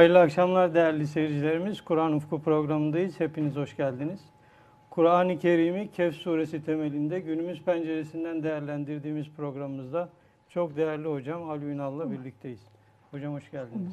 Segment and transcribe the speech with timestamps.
[0.00, 1.80] Hayırlı akşamlar değerli seyircilerimiz.
[1.80, 3.20] Kur'an Ufku programındayız.
[3.20, 4.20] Hepiniz hoş geldiniz.
[4.90, 10.08] Kur'an-ı Kerim'i Kehf suresi temelinde günümüz penceresinden değerlendirdiğimiz programımızda
[10.48, 12.60] çok değerli hocam Ali Ünal'la birlikteyiz.
[13.10, 13.92] Hocam hoş geldiniz.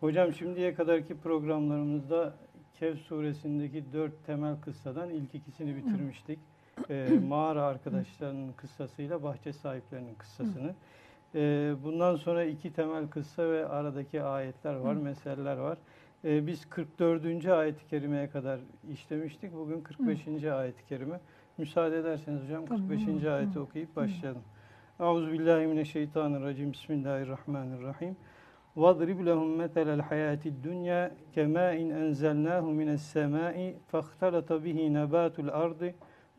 [0.00, 2.34] Hocam şimdiye kadarki programlarımızda
[2.78, 6.38] Kehf suresindeki dört temel kıssadan ilk ikisini bitirmiştik.
[6.90, 10.74] Ee, mağara arkadaşlarının kıssasıyla bahçe sahiplerinin kıssasını.
[11.35, 15.77] Ee, bundan sonra iki temel kıssa ve aradaki ayetler var, meseleler var.
[16.25, 17.45] Ee, biz 44.
[17.47, 18.59] ayet-i kerimeye kadar
[18.91, 19.53] işlemiştik.
[19.53, 20.43] Bugün 45.
[20.43, 21.19] ayet-i kerime.
[21.57, 23.07] Müsaade ederseniz hocam Tabii, 45.
[23.07, 23.25] buyurun.
[23.31, 24.41] ayeti okuyup başlayalım.
[24.99, 26.71] Euzubillahimineşşeytanirracim.
[26.73, 28.15] Bismillahirrahmanirrahim.
[28.77, 31.01] وَاضْرِبْ لَهُمْ مَثَلَ الْحَيَاةِ الدُّنْيَا
[31.35, 33.55] كَمَاءٍ أَنْزَلْنَاهُ مِنَ السَّمَاءِ
[33.91, 35.81] فَاخْتَلَطَ بِهِ نَبَاتُ الْأَرْضِ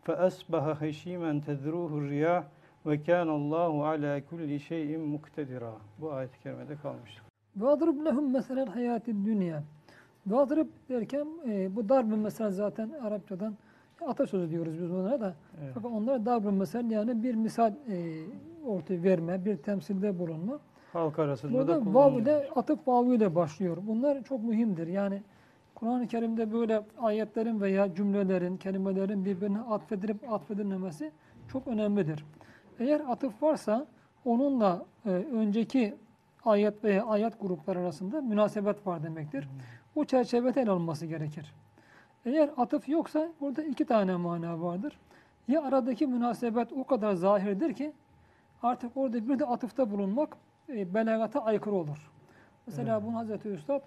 [0.07, 2.45] فَأَصْبَحَ هَشِيمًا تَذْرُوهُ الرِّيَاحُ
[2.87, 7.25] وَكَانَ اللّٰهُ عَلَى كُلِّ شَيْءٍ مُقْتَدِرًا Bu ayet-i kerimede kalmıştık.
[7.61, 9.61] وَاضْرِبْ لَهُمْ مَثَلَ الْحَيَاتِ الدُّنْيَا
[10.27, 13.55] Vadrib derken e, bu darb mesela zaten Arapçadan
[14.07, 15.35] atasözü diyoruz biz onlara da.
[15.63, 15.71] Evet.
[15.75, 18.25] Fakat onlar darb mesela yani bir misal e,
[18.67, 20.59] ortaya verme, bir temsilde bulunma.
[20.93, 22.23] Halk arasında da Burada vav kullanılıyor.
[22.23, 23.77] ile atıf vavu ile başlıyor.
[23.87, 24.87] Bunlar çok mühimdir.
[24.87, 25.23] Yani
[25.75, 31.13] Kur'an-ı Kerim'de böyle ayetlerin veya cümlelerin, kelimelerin birbirine atfedilip atfedilmemesi
[31.49, 32.25] çok önemlidir.
[32.80, 33.86] Eğer atıf varsa
[34.26, 35.96] onunla e, önceki
[36.46, 39.48] ayet veya ayet grupları arasında münasebet var demektir.
[39.96, 41.54] O çerçevede ele alınması gerekir.
[42.26, 44.98] Eğer atıf yoksa burada iki tane mana vardır.
[45.48, 47.92] Ya aradaki münasebet o kadar zahirdir ki
[48.64, 50.38] artık orada bir de atıfta bulunmak
[50.70, 52.12] e, belagata aykırı olur.
[52.68, 53.82] Mesela bunu Hazreti Üstad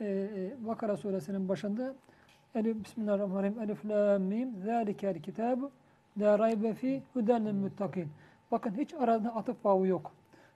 [0.00, 1.94] e, e, Bakara suresinin başında
[2.54, 5.62] Elif Bismillahirrahmanirrahim Elif Lam Mim Zalikel Kitab
[6.20, 8.08] La raybe fi huden lil muttakin.
[8.50, 10.12] Bakın hiç arada atıf vavu yok.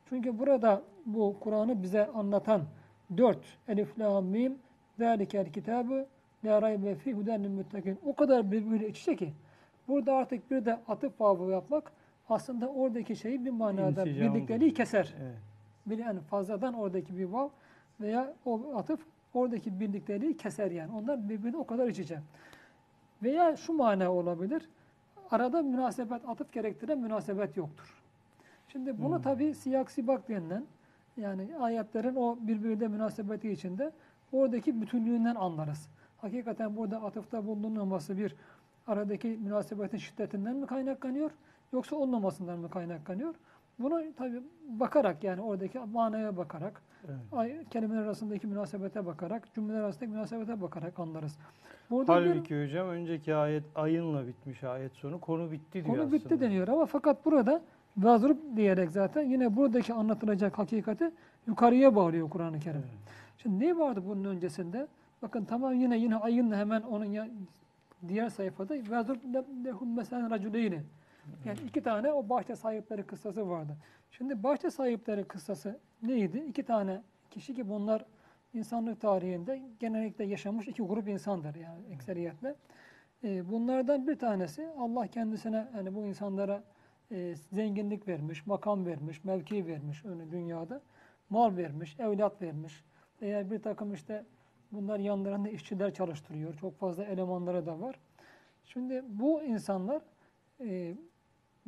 [0.09, 2.63] Çünkü burada bu Kur'an'ı bize anlatan
[3.17, 4.59] dört Elif Lam Mim
[4.99, 5.91] Zalikel Kitab
[6.45, 7.99] La raybe fi huden lil muttakin.
[8.07, 9.33] O kadar birbiriyle iç içe ki
[9.89, 11.93] burada artık bir de atıf vavu yapmak
[12.29, 15.37] aslında oradaki şeyi bir manada İnsicamı birlikteliği keser Evet.
[15.87, 17.49] bir yani fazladan oradaki bir vav
[18.01, 19.01] veya o atıf
[19.35, 20.93] oradaki birlikteliği keser yani.
[20.97, 22.19] Onlar birbirine o kadar iç içe.
[23.23, 24.69] Veya şu mana olabilir.
[25.31, 27.95] Arada münasebet, atıf gerektiren münasebet yoktur.
[28.69, 29.23] Şimdi bunu Hmm.
[29.23, 30.65] tabi siyak sibak denilen
[31.17, 33.93] yani ayetlerin o birbiriyle münasebeti içinde
[34.33, 35.89] oradaki bütünlüğünden anlarız.
[36.19, 38.35] Hakikaten burada atıfta bulunulmaması bir
[38.87, 41.31] aradaki münasebetin şiddetinden mi kaynaklanıyor
[41.73, 43.35] yoksa olmamasından mı kaynaklanıyor?
[43.79, 47.17] Bunu tabi bakarak yani oradaki manaya bakarak, Evet.
[47.33, 51.39] ay, kelimeler arasındaki münasebete bakarak, cümleler arasındaki münasebete bakarak anlarız.
[51.91, 55.21] Burada Halbuki hocam önceki ayet ayınla bitmiş ayet sonu.
[55.21, 56.13] Konu bitti diyor konu aslında.
[56.13, 57.63] bitti deniyor ama fakat burada
[57.97, 61.11] vazrup diyerek zaten yine buradaki anlatılacak hakikati
[61.47, 62.81] yukarıya bağlıyor Kur'an-ı Kerim.
[62.81, 63.13] Evet.
[63.39, 64.87] Şimdi ne vardı bunun öncesinde?
[65.23, 67.29] Bakın tamam yine yine ayınla hemen onun ya,
[68.09, 69.19] diğer sayfada vazrup
[69.65, 70.81] lehum mesela raculeyni.
[71.45, 73.77] Yani iki tane o bahçe sahipleri kıssası vardı.
[74.11, 76.39] Şimdi bahçe sahipleri kıssası neydi?
[76.39, 78.05] İki tane kişi ki bunlar
[78.55, 82.55] insanlık tarihinde genellikle yaşamış iki grup insandır yani ekseriyetle.
[83.25, 86.63] Ee, bunlardan bir tanesi Allah kendisine yani bu insanlara
[87.11, 90.81] e, zenginlik vermiş, makam vermiş, mevki vermiş öyle dünyada.
[91.31, 92.85] Mal vermiş, evlat vermiş.
[93.21, 94.25] Eğer bir takım işte
[94.73, 96.55] bunlar yanlarında işçiler çalıştırıyor.
[96.55, 97.99] Çok fazla elemanları da var.
[98.65, 100.03] Şimdi bu insanlar
[100.61, 100.95] e,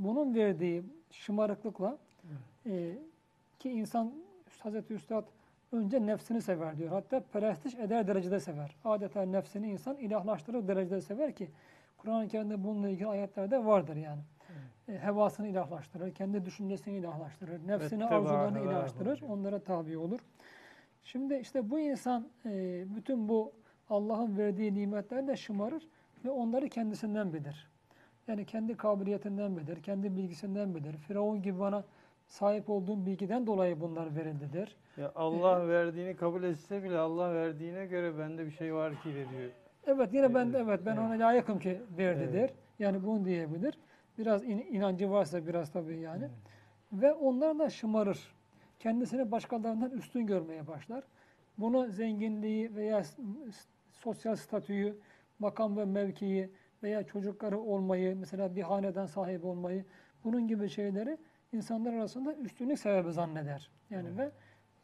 [0.04, 1.98] bunun verdiği şımarıklıkla
[2.66, 2.92] e,
[3.58, 4.12] ki insan
[4.58, 5.24] Hazreti Üstad
[5.72, 6.90] önce nefsini sever diyor.
[6.90, 8.76] Hatta perestiş eder derecede sever.
[8.84, 11.50] Adeta nefsini insan ilahlaştırır derecede sever ki
[11.98, 14.20] Kur'an-ı Kerim'de bununla ilgili ayetlerde vardır yani.
[14.88, 20.20] E, hevasını ilahlaştırır, kendi düşüncesini ilahlaştırır, nefsini, Vetteba arzularını ilahlaştırır, onlara tabi olur.
[21.04, 23.52] Şimdi işte bu insan e, bütün bu
[23.90, 25.88] Allah'ın verdiği nimetlerle şımarır
[26.24, 27.70] ve onları kendisinden bilir.
[28.30, 30.92] Yani kendi kabiliyetinden bilir, kendi bilgisinden bilir.
[30.96, 31.84] Firavun gibi bana
[32.26, 34.76] sahip olduğum bilgiden dolayı bunlar verildi der.
[34.96, 39.50] Ya Allah verdiğini kabul etse bile Allah verdiğine göre bende bir şey var ki veriyor.
[39.86, 41.04] Evet yine ben de Evet, evet ben evet.
[41.04, 42.34] ona layıkım ki verdi Evet.
[42.34, 42.50] der.
[42.78, 43.78] Yani bunu diyebilir.
[44.18, 46.28] Biraz in- inancı varsa biraz tabii yani.
[46.92, 48.34] Ve onlar da şımarır.
[48.78, 51.04] Kendisini başkalarından üstün görmeye başlar.
[51.58, 53.02] Bunu zenginliği veya
[53.92, 54.96] sosyal statüyü,
[55.38, 56.50] makam ve mevkiyi
[56.82, 59.84] veya çocukları olmayı, mesela bir haneden sahibi olmayı,
[60.24, 61.18] bunun gibi şeyleri
[61.52, 63.70] insanlar arasında üstünlük sebebi zanneder.
[63.90, 64.30] Yani ve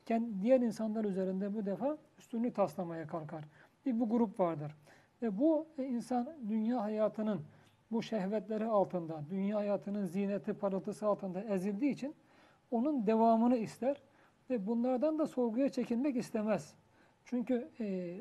[0.06, 3.44] kendi, diğer insanlar üzerinde bu defa üstünlük taslamaya kalkar.
[3.86, 4.76] Bir bu grup vardır.
[5.22, 7.40] Ve bu e, insan dünya hayatının
[7.90, 12.14] bu şehvetleri altında, dünya hayatının zineti, parıltısı altında ezildiği için
[12.70, 14.02] onun devamını ister
[14.50, 16.74] ve bunlardan da sorguya çekilmek istemez.
[17.24, 18.18] Çünkü e,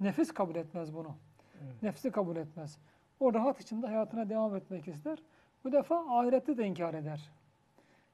[0.00, 1.14] nefis kabul etmez bunu.
[1.64, 1.82] Evet.
[1.82, 2.78] Nefsi kabul etmez.
[3.22, 5.18] O rahat içinde hayatına devam etmek ister.
[5.64, 7.30] Bu defa ahireti de inkar eder.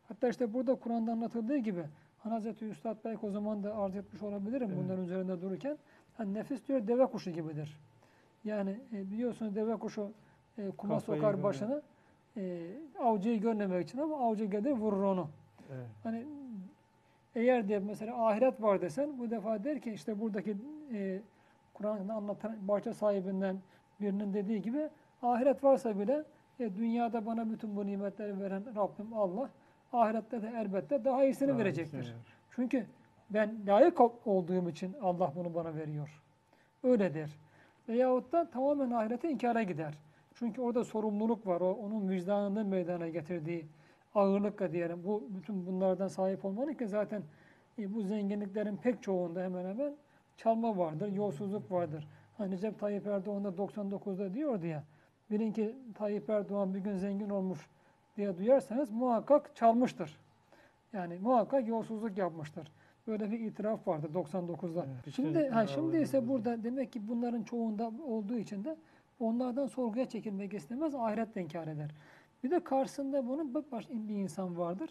[0.08, 1.84] Hatta işte burada Kur'an'da anlatıldığı gibi
[2.18, 4.84] hani Hazreti Üstad belki o zaman da arz etmiş olabilirim Evet.
[4.84, 5.78] bunların üzerinde dururken.
[6.16, 7.78] Hani nefis diyor deve kuşu gibidir.
[8.44, 10.12] Yani e, biliyorsunuz deve kuşu
[10.58, 11.42] e, kuma Kafayı sokar gömer.
[11.44, 11.82] başını
[12.36, 12.60] e,
[13.00, 15.28] avcıyı görmemek için ama avcı gelir vurur onu.
[15.74, 15.86] Evet.
[16.02, 16.26] Hani
[17.34, 20.56] eğer de mesela ahiret var desen bu defa der ki işte buradaki
[20.92, 21.20] e,
[21.74, 23.56] Kur'an'da anlatan bahçe sahibinden
[24.00, 24.88] birinin dediği gibi
[25.22, 26.24] ahiret varsa bile
[26.60, 29.50] e, dünyada bana bütün bu nimetleri veren Rabbim Allah
[29.92, 31.98] ahirette de elbette daha iyisini Daha verecektir.
[31.98, 32.16] iyisini.
[32.50, 32.86] Çünkü
[33.30, 36.22] ben layık ol- olduğum için Allah bunu bana veriyor.
[36.82, 37.30] Öyle der.
[37.88, 39.94] Veyahut da tamamen ahirete inkara gider.
[40.34, 41.60] Çünkü orada sorumluluk var.
[41.60, 43.66] O onun vicdanının meydana getirdiği
[44.14, 45.04] ağırlıkla diyelim.
[45.04, 47.22] Bu bütün bunlardan sahip olmanın ki zaten
[47.78, 49.94] e, bu zenginliklerin pek çoğunda hemen hemen
[50.36, 52.08] çalma vardır, yolsuzluk vardır.
[52.38, 54.84] Hani Recep Tayyip Erdoğan da 99'da diyordu ya.
[55.30, 57.58] Bilin ki Tayyip Erdoğan bir gün zengin olmuş
[58.16, 60.16] diye duyarsanız muhakkak çalmıştır.
[60.92, 62.72] Yani muhakkak yolsuzluk yapmıştır.
[63.06, 64.86] Böyle bir itiraf vardı 99'da.
[64.86, 68.76] Evet, şimdi ha şimdi ise burada demek ki bunların çoğunda olduğu için de
[69.20, 71.90] onlardan sorguya çekilmek istemez, ahiret inkar eder.
[72.44, 74.90] Bir de karşısında bunun bak baş bir insan vardır.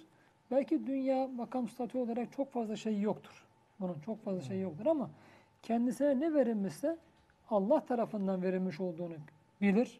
[0.51, 3.45] Belki dünya makam statü olarak çok fazla şey yoktur.
[3.79, 5.09] Bunun çok fazla şey yoktur ama
[5.63, 6.97] kendisine ne verilmişse
[7.49, 9.13] Allah tarafından verilmiş olduğunu
[9.61, 9.99] bilir.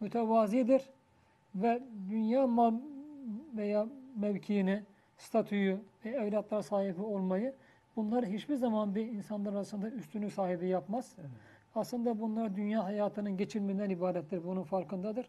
[0.00, 0.90] Mütevazidir
[1.54, 2.74] ve dünya mal
[3.56, 3.86] veya
[4.16, 4.82] mevkiini,
[5.18, 7.54] statüyü ve evlatlar sahibi olmayı
[7.96, 11.14] bunları hiçbir zaman bir insanlar arasında üstünlük sahibi yapmaz.
[11.20, 11.30] Evet.
[11.74, 14.44] Aslında bunlar dünya hayatının geçilminden ibarettir.
[14.44, 15.28] Bunun farkındadır.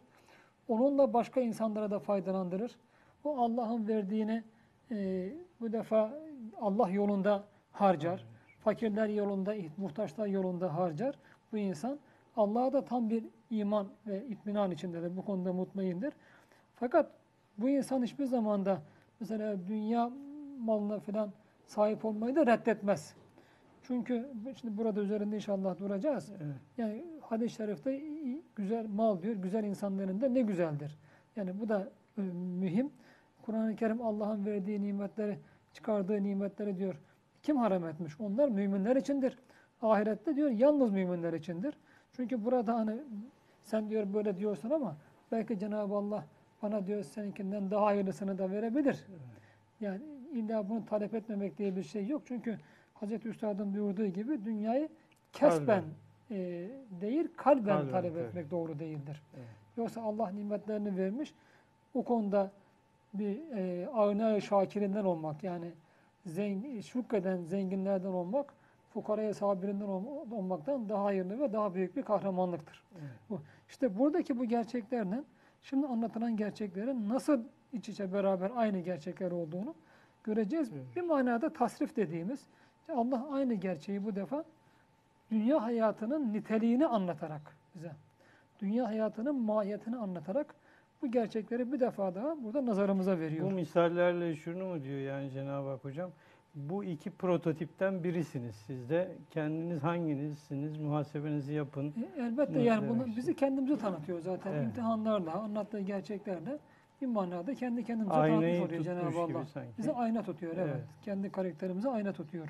[0.68, 2.76] Onunla başka insanlara da faydalandırır.
[3.24, 4.42] Bu Allah'ın verdiğini
[4.90, 5.28] e,
[5.60, 6.18] bu defa
[6.60, 8.24] Allah yolunda harcar.
[8.64, 11.18] Fakirler yolunda, muhtaçlar yolunda harcar.
[11.52, 11.98] Bu insan
[12.36, 15.16] Allah'a da tam bir iman ve itminan içindedir.
[15.16, 16.12] Bu konuda mutmaindir.
[16.76, 17.10] Fakat
[17.58, 18.82] bu insan hiçbir zamanda
[19.20, 20.10] mesela dünya
[20.58, 21.32] malına falan
[21.66, 23.14] sahip olmayı da reddetmez.
[23.82, 24.28] Çünkü
[24.60, 26.32] şimdi burada üzerinde inşallah duracağız.
[26.42, 26.56] Evet.
[26.78, 28.02] Yani hadis-i şerifte
[28.56, 30.98] güzel mal diyor, güzel insanların da ne güzeldir.
[31.36, 31.88] Yani bu da
[32.18, 32.20] e,
[32.60, 32.90] mühim.
[33.42, 35.38] Kur'an-ı Kerim Allah'ın verdiği nimetleri,
[35.72, 37.00] çıkardığı nimetleri diyor.
[37.44, 38.20] Kim haram etmiş?
[38.20, 39.38] Onlar müminler içindir.
[39.82, 41.74] Ahirette diyor yalnız müminler içindir.
[42.12, 42.96] Çünkü burada hani
[43.62, 44.96] sen diyor böyle diyorsun ama
[45.32, 46.24] belki Cenab-ı Allah
[46.62, 49.04] bana diyor seninkinden daha hayırlısını da verebilir.
[49.80, 50.00] Yani
[50.32, 52.22] illa bunu talep etmemek diye bir şey yok.
[52.24, 52.58] Çünkü
[52.94, 54.88] Hazreti Üstad'ın buyurduğu gibi dünyayı
[55.32, 55.82] kesben
[56.30, 56.36] e,
[57.00, 58.28] değil kalben, Kalben, talep evet.
[58.28, 59.22] etmek doğru değildir.
[59.36, 59.48] Evet.
[59.76, 61.34] Yoksa Allah nimetlerini vermiş.
[61.94, 62.50] O konuda
[63.14, 65.72] bir e, ağına şakirinden olmak yani
[66.26, 68.54] zengin, şükreden zenginlerden olmak
[68.94, 72.82] fukaraya sabirinden ol- olmaktan daha hayırlı ve daha büyük bir kahramanlıktır.
[72.92, 73.10] Evet.
[73.30, 73.40] Bu.
[73.68, 75.22] İşte buradaki bu gerçeklerle
[75.62, 77.40] şimdi anlatılan gerçeklerin nasıl
[77.72, 79.74] iç içe beraber aynı gerçekler olduğunu
[80.24, 80.70] göreceğiz.
[80.72, 80.96] Evet.
[80.96, 82.46] Bir manada tasrif dediğimiz
[82.94, 84.44] Allah aynı gerçeği bu defa
[85.30, 87.92] dünya hayatının niteliğini anlatarak bize,
[88.60, 90.54] dünya hayatının mahiyetini anlatarak
[91.02, 93.46] bu gerçekleri bir defa daha burada nazarımıza veriyor.
[93.46, 96.10] Bu misallerle şunu mu diyor yani Cenab-ı Hak hocam?
[96.54, 99.12] Bu iki prototipten birisiniz siz de.
[99.30, 100.76] Kendiniz hanginizsiniz?
[100.76, 101.94] Muhasebenizi yapın.
[102.16, 104.52] E, elbette Ne yani bunu bizi kendimizi tanıtıyor zaten.
[104.52, 104.64] Evet.
[104.66, 106.58] İmtihanlarla, anlattığı gerçeklerle
[107.00, 109.44] bir manada kendi kendimize Aynayı tanıtmış oluyor Cenab-ı Allah.
[109.44, 109.78] sanki.
[109.78, 110.74] Bize ayna tutuyor evet.
[110.74, 110.84] Evet.
[111.02, 112.48] Kendi karakterimize ayna tutuyor.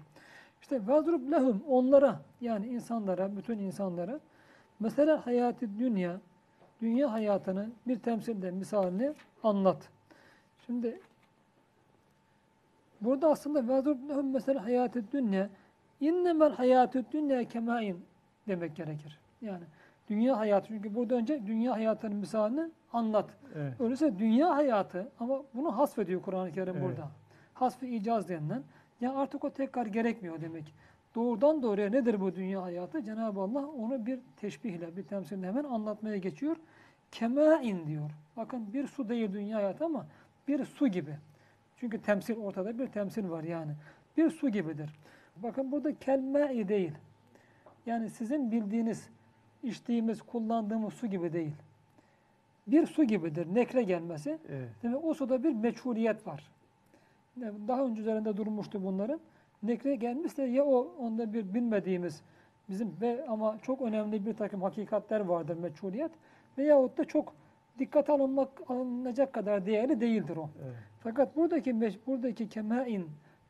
[0.63, 4.21] İşte vezrub lehum onlara yani insanlara, bütün insanlara
[4.81, 6.21] mesela hayatı dünya,
[6.81, 9.89] dünya hayatının bir temsilde misalini anlat.
[10.67, 11.01] Şimdi
[13.01, 15.49] burada aslında vezrub lehum mesela hayatı dünya
[16.01, 18.05] innemel hayatı dünya kemain
[18.49, 19.19] demek gerekir.
[19.43, 19.65] Yani
[20.09, 23.31] dünya hayatı çünkü burada önce dünya hayatının misalini anlat.
[23.55, 23.81] Evet.
[23.81, 26.85] Öyleyse dünya hayatı ama bunu hasfediyor Kur'an-ı Kerim Evet.
[26.89, 27.09] burada.
[27.55, 28.63] Hasf-ı icaz denilen.
[29.01, 30.75] Yani artık o tekrar gerekmiyor demek.
[31.15, 33.03] Doğrudan doğruya nedir bu dünya hayatı?
[33.03, 36.57] Cenab-ı Allah onu bir teşbihle, bir temsille hemen anlatmaya geçiyor.
[37.11, 38.11] Kemain diyor.
[38.37, 40.07] Bakın bir su değil dünya hayatı ama
[40.49, 41.17] bir su gibi.
[41.77, 43.73] Çünkü temsil ortada bir temsil var yani.
[44.17, 44.91] Bir su gibidir.
[45.37, 46.93] Bakın burada kelme değil.
[47.87, 49.09] Yani sizin bildiğiniz,
[49.63, 51.55] içtiğimiz, kullandığımız su gibi değil.
[52.67, 53.55] Bir su gibidir.
[53.55, 54.39] Nekre gelmesi.
[54.49, 54.69] Evet.
[54.83, 56.51] Demek o suda bir meçhuliyet var.
[57.69, 59.21] Daha önce üzerinde durmuştu bunların.
[59.65, 62.23] Nekre gelmişse ya o onda bir bilmediğimiz
[62.69, 66.11] bizim ve ama çok önemli bir takım hakikatler vardır meçhuliyet
[66.59, 67.35] veyahut da çok
[67.79, 70.49] dikkat alınmak alınacak kadar değerli değildir o.
[70.65, 70.75] Evet.
[71.01, 73.07] Fakat buradaki buradaki kemain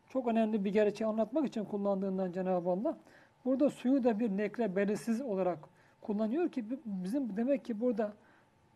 [0.08, 2.96] çok önemli bir gerçeği anlatmak için kullandığından Cenab-ı Allah
[3.44, 5.58] burada suyu da bir nekre belirsiz olarak
[6.00, 8.12] kullanıyor ki bi- bizim demek ki burada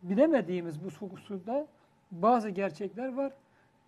[0.02, 1.66] bilemediğimiz bu su, suda
[2.11, 3.33] bazı gerçekler var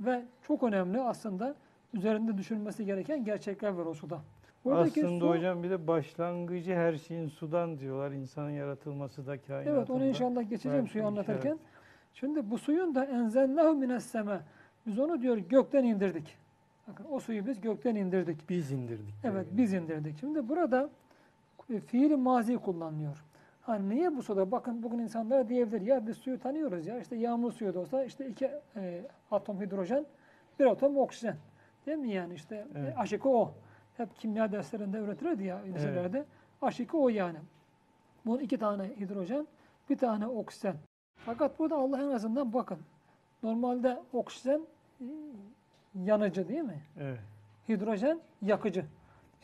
[0.01, 1.55] ve çok önemli aslında
[1.95, 4.21] üzerinde düşünülmesi gereken gerçekler var o suda.
[4.65, 8.11] Buradaki Aslında su- hocam bir de başlangıcı her şeyin sudan diyorlar.
[8.13, 9.77] İnsanın yaratılması da kainatında.
[9.77, 11.41] Evet onu inşallah geçeceğim suyu bir anlatırken.
[11.41, 11.61] işaret.
[12.15, 14.41] Şimdi bu suyun da enzellahu mines seme.
[14.87, 16.37] Biz onu diyor gökten indirdik.
[16.89, 18.49] Bakın o suyu biz gökten indirdik.
[18.49, 19.15] Biz indirdik.
[19.25, 19.59] Evet diyor.
[19.59, 20.19] biz indirdik.
[20.21, 20.91] Şimdi burada
[21.75, 23.25] e, fiil mazi kullanılıyor.
[23.63, 24.51] Ha niye bu suda?
[24.51, 28.29] Bakın bugün insanlar diyebilir ya biz suyu tanıyoruz ya işte yağmur suyu da olsa işte
[28.29, 30.07] iki e, atom hidrojen
[30.61, 31.37] bir atom oksijen.
[31.87, 32.95] Değil mi yani işte Evet.
[32.97, 33.49] e, H2O.
[33.97, 36.25] Hep kimya derslerinde öğretilirdi ya liselerde.
[36.63, 37.39] H2O yani.
[38.27, 39.47] Bunun iki tane hidrojen,
[39.91, 40.77] bir tane oksijen.
[41.17, 42.79] Fakat burada Allah en azından bakın.
[43.43, 44.61] Normalde oksijen
[45.01, 45.05] e,
[45.95, 46.83] yanıcı değil mi?
[47.01, 47.19] Evet.
[47.69, 48.85] Hidrojen yakıcı.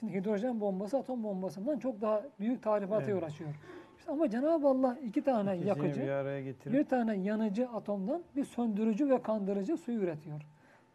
[0.01, 3.23] Şimdi hidrojen bombası atom bombasından çok daha büyük tarifata Evet.
[3.23, 3.51] uğraşıyor.
[3.99, 8.23] İşte ama Cenab-ı Allah iki tane İkisini yakıcı, bir araya getirip bir tane yanıcı atomdan
[8.37, 10.47] bir söndürücü ve kandırıcı suyu üretiyor.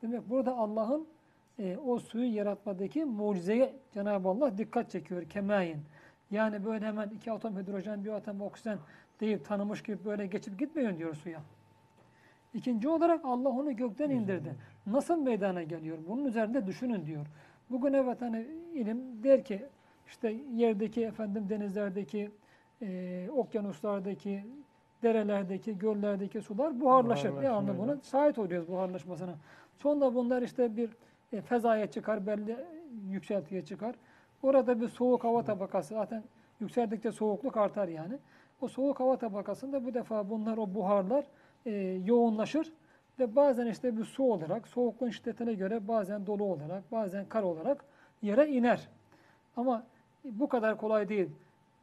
[0.01, 1.07] Demek burada Allah'ın
[1.59, 5.23] e, o suyu yaratmadaki mucizeye Cenab-ı Allah dikkat çekiyor.
[5.23, 5.77] Kemeyin.
[6.31, 8.77] Yani böyle hemen iki atom hidrojen, bir atom oksijen
[9.19, 11.41] deyip tanımış gibi böyle geçip gitmiyor diyor suya.
[12.53, 14.55] İkinci olarak Allah onu gökten indirdi.
[14.87, 15.97] Nasıl meydana geliyor?
[16.07, 17.25] Bunun üzerinde düşünün diyor.
[17.69, 19.65] Bugün evet hani ilim der ki
[20.07, 22.31] işte yerdeki efendim denizlerdeki,
[22.81, 24.45] e, okyanuslardaki,
[25.03, 27.29] derelerdeki, göllerdeki sular buharlaşır.
[27.29, 27.91] Buharlaşma, anlamı buna?
[27.91, 28.05] evet.
[28.05, 29.35] Şahit oluyoruz buharlaşmasına.
[29.77, 30.89] Sonra bunlar işte bir
[31.33, 32.57] e, fezaya çıkar, belli
[33.09, 33.95] yükseltiye çıkar.
[34.43, 36.23] Orada bir soğuk hava tabakası zaten
[36.59, 38.13] yükseldikçe soğukluk artar yani.
[38.61, 41.25] O soğuk hava tabakasında bu defa bunlar o buharlar
[41.65, 41.71] e,
[42.05, 42.71] yoğunlaşır
[43.19, 47.85] ve bazen işte bir su olarak soğukluğun şiddetine göre bazen dolu olarak bazen kar olarak
[48.21, 48.87] yere iner.
[49.57, 49.83] Ama
[50.23, 51.29] bu kadar kolay değil.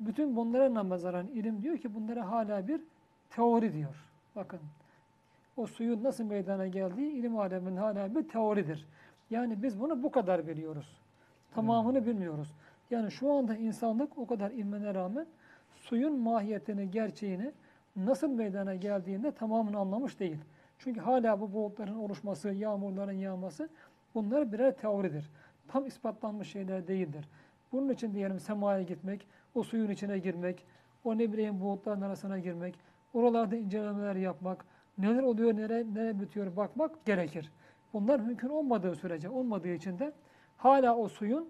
[0.00, 2.81] Bütün bunlara nazaran ilim diyor ki bunlara hala bir
[3.31, 4.05] teori diyor.
[4.37, 4.61] Bakın
[5.57, 8.87] o suyun nasıl meydana geldiği ilim aleminin hala bir teoridir.
[9.31, 10.99] Yani biz bunu bu kadar biliyoruz.
[11.51, 12.55] Tamamını bilmiyoruz.
[12.91, 15.27] Yani şu anda insanlık o kadar ilmine rağmen
[15.75, 17.53] suyun mahiyetini, gerçeğini
[17.97, 20.39] nasıl meydana geldiğinde tamamını anlamış değil.
[20.79, 23.69] Çünkü hala bu bulutların oluşması, yağmurların yağması
[24.15, 25.31] bunlar birer teoridir.
[25.69, 27.29] Tam ispatlanmış şeyler değildir.
[27.73, 30.65] Bunun için diyelim semaya gitmek, o suyun içine girmek,
[31.05, 32.79] o ne bileyim bulutların arasına girmek,
[33.15, 34.65] oralarda incelemeler yapmak,
[34.99, 37.53] neler oluyor, nereye, nereye bitiyor bakmak gerekir.
[37.92, 40.12] Bunlar mümkün olmadığı sürece, olmadığı için de
[40.57, 41.49] hala o suyun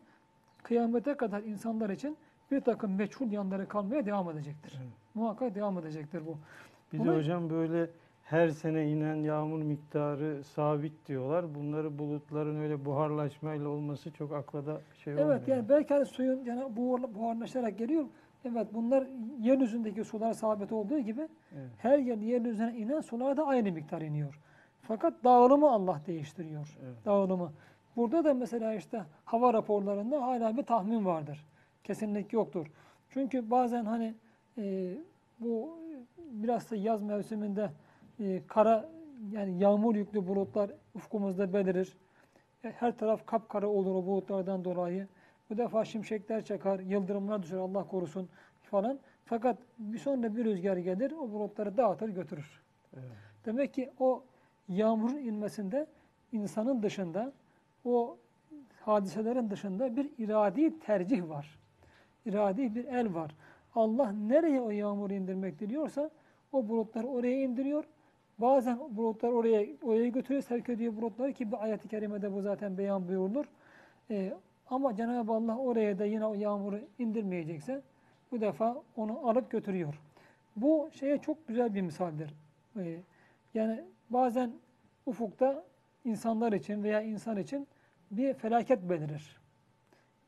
[0.63, 2.17] kıyamete kadar insanlar için
[2.51, 4.75] bir takım meçhul yanları kalmaya devam edecektir.
[4.83, 4.93] Evet.
[5.15, 6.37] Muhakkak devam edecektir bu.
[6.93, 7.91] Bir Ama- de hocam böyle
[8.25, 11.55] her sene inen yağmur miktarı sabit diyorlar.
[11.55, 15.31] Bunları bulutların öyle buharlaşmayla olması çok akla da şey olmuyor.
[15.37, 18.05] Evet yani belki hani suyun yani buhar- buharlaşarak geliyor.
[18.45, 19.07] Evet bunlar
[19.41, 21.71] yeryüzündeki sular sabit olduğu gibi Evet.
[21.79, 24.41] her yer yeryüzüne inen sular da aynı miktar iniyor.
[24.89, 26.79] Fakat dağılımı Allah değiştiriyor.
[26.85, 27.05] Evet.
[27.05, 27.53] Dağılımı.
[27.97, 31.47] Burada da mesela işte hava raporlarında hala bir tahmin vardır.
[31.85, 32.67] Kesinlik yoktur.
[33.11, 34.15] Çünkü bazen hani
[34.59, 34.95] e,
[35.41, 35.79] bu
[36.19, 37.71] biraz da yaz mevsiminde
[38.21, 38.89] e, kara
[39.33, 41.97] yani yağmur yüklü bulutlar ufkumuzda belirir.
[42.65, 45.07] E, Her taraf kapkara olur o bulutlardan dolayı.
[45.51, 48.29] Bu defa şimşekler çakar, yıldırımlar düşer Allah korusun
[48.63, 48.99] falan.
[49.25, 52.63] Fakat bir sonra bir rüzgar gelir o bulutları dağıtır götürür.
[52.95, 53.05] Evet.
[53.47, 54.23] Demek ki o
[54.69, 55.87] yağmurun inmesinde
[56.33, 57.33] insanın dışında
[57.85, 58.17] o
[58.81, 61.59] hadiselerin dışında bir iradi tercih var.
[62.27, 63.35] İradi bir el var.
[63.75, 66.11] Allah nereye o yağmuru indirmek diliyorsa
[66.53, 67.85] o bulutları oraya indiriyor.
[68.39, 73.09] Bazen bulutlar oraya oraya götürüyor, sevk ediyor bulutları ki bir ayet-i kerimede bu zaten beyan
[73.09, 73.45] buyurulur.
[74.11, 74.33] Ee,
[74.71, 77.83] ama Cenab-ı Allah oraya da yine o yağmuru indirmeyecekse
[78.33, 80.01] bu defa onu alıp götürüyor.
[80.57, 82.35] Bu şeye çok güzel bir misaldir.
[82.77, 82.97] Ee,
[83.55, 84.53] yani bazen
[85.07, 85.65] ufukta
[86.05, 87.69] insanlar için veya insan için
[88.11, 89.41] bir felaket belirir.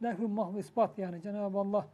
[0.02, 1.86] Lehü mahv ispat yani Cenab-ı Allah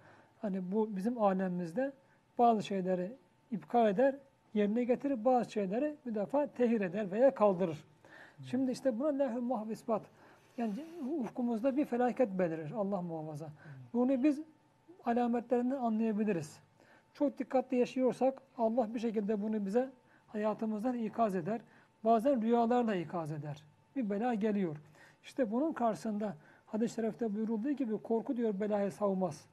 [0.42, 1.92] hani bu bizim alemimizde
[2.38, 3.16] bazı şeyleri
[3.50, 4.16] ipkal eder,
[4.54, 7.84] yerine getirir, bazı şeyleri bir defa tehir eder veya kaldırır.
[8.50, 10.02] Şimdi işte buna lehü mahv ispat.
[10.58, 10.72] Yani
[11.20, 13.48] ufkumuzda bir felaket belirir Allah muhafaza.
[13.92, 14.40] Bunu biz
[15.04, 16.60] alametlerinden anlayabiliriz.
[17.14, 19.90] Çok dikkatli yaşıyorsak Allah bir şekilde bunu bize
[20.26, 21.60] hayatımızdan ikaz eder.
[22.06, 23.62] Bazen rüyalarla ikaz eder.
[23.96, 24.76] Bir bela geliyor.
[25.24, 26.36] İşte bunun karşısında
[26.66, 29.44] hadis-i şerifte buyurulduğu gibi korku diyor belayı savmaz.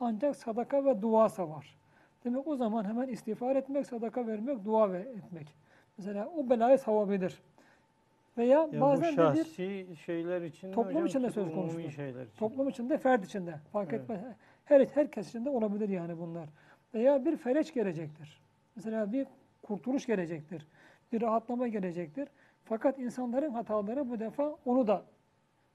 [0.00, 1.76] Ancak sadaka ve dua savar.
[2.24, 5.54] Demek o zaman hemen istiğfar etmek, sadaka vermek, dua etmek.
[5.98, 7.40] Mesela o belayı savabilir.
[8.38, 11.80] Veya Ya bu bazen bir şahsi şeyler için Toplum hocam, içinde söz konusu.
[11.80, 12.14] için.
[12.38, 14.02] toplum içinde, fert içinde fark Evet.
[14.02, 14.20] etmez.
[14.64, 16.48] Her herkes içinde olabilir yani bunlar.
[16.94, 18.40] Veya bir fereç gelecektir.
[18.76, 19.26] Mesela bir
[19.62, 20.66] kurtuluş gelecektir.
[21.12, 22.28] Bir rahatlama gelecektir.
[22.64, 25.04] Fakat insanların hataları bu defa onu da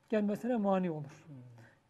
[0.10, 1.26] gelmesine mani olur.
[1.28, 1.36] Hmm.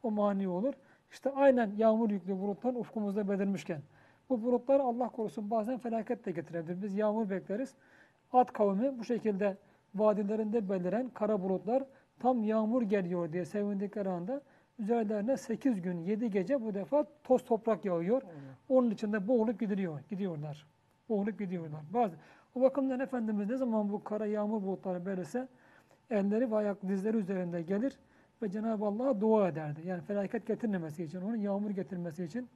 [0.03, 0.73] O mani olur.
[1.11, 3.81] İşte aynen yağmur yüklü bulutlar ufkumuzda belirmişken.
[4.29, 6.81] Bu bulutlar Allah korusun bazen felaket de getirebilir.
[6.81, 7.75] Biz yağmur bekleriz.
[8.33, 9.57] At kavmi bu şekilde
[9.95, 11.83] vadilerinde beliren kara bulutlar
[12.19, 14.41] tam yağmur geliyor diye sevindikleri anda
[14.79, 18.21] üzerlerine 8 gün 7 gece bu defa toz toprak yağıyor.
[18.69, 20.65] Onun içinde boğulup gidiyor, gidiyorlar.
[21.09, 21.81] Boğulup gidiyorlar.
[21.93, 22.15] Bazı
[22.55, 25.47] o bakımdan Efendimiz ne zaman bu kara yağmur bulutları belirse
[26.09, 27.99] elleri ve ayak dizleri üzerinde gelir
[28.41, 29.81] ve Cenab-ı Allah'a dua ederdi.
[29.85, 32.49] Yani felaket getirmemesi için, onun yağmur getirmesi için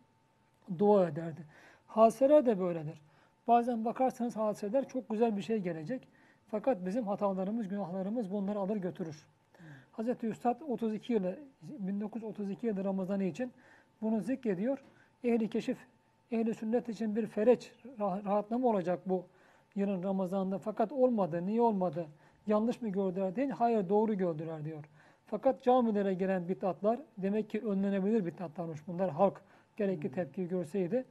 [0.79, 1.41] dua ederdi.
[1.87, 3.01] Hadiseler de böyledir.
[3.47, 6.07] Bazen bakarsanız hadiseler çok güzel bir şey gelecek.
[6.51, 9.25] Fakat bizim hatalarımız, günahlarımız bunları alır götürür.
[9.91, 13.51] Hazreti Üstad 32 yılı, 1932 yılı Ramazanı için
[14.01, 14.83] bunu zikrediyor.
[15.23, 15.77] Ehli keşif,
[16.31, 19.25] ehli sünnet için bir fereç, rah- rahatlama olacak bu
[19.75, 20.57] yılın Ramazan'da.
[20.57, 22.07] Fakat olmadı, niye olmadı?
[22.47, 24.83] Yanlış mı gördüler değil, hayır doğru gördüler diyor.
[25.25, 29.09] Fakat camilere giren bid'atlar, demek ki önlenebilir bid'atlarmış bunlar.
[29.09, 29.41] Halk
[29.77, 31.05] gerekli tepki görseydi.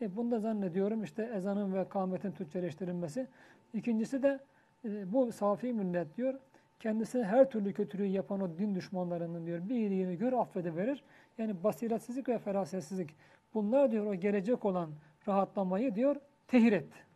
[0.00, 3.26] E, bunu da zannediyorum işte ezanın ve kâmetin Türkçeleştirilmesi.
[3.74, 4.40] İkincisi de
[4.84, 6.34] e, bu safi millet diyor,
[6.80, 11.04] kendisine her türlü kötülüğü yapan o din düşmanlarının diyor bir iyiliğini gör affediverir.
[11.38, 13.10] Yani basiretsizlik ve ferasetsizlik.
[13.54, 14.90] Bunlar diyor o gelecek olan
[15.28, 16.16] rahatlamayı diyor
[16.48, 17.09] tehir etti.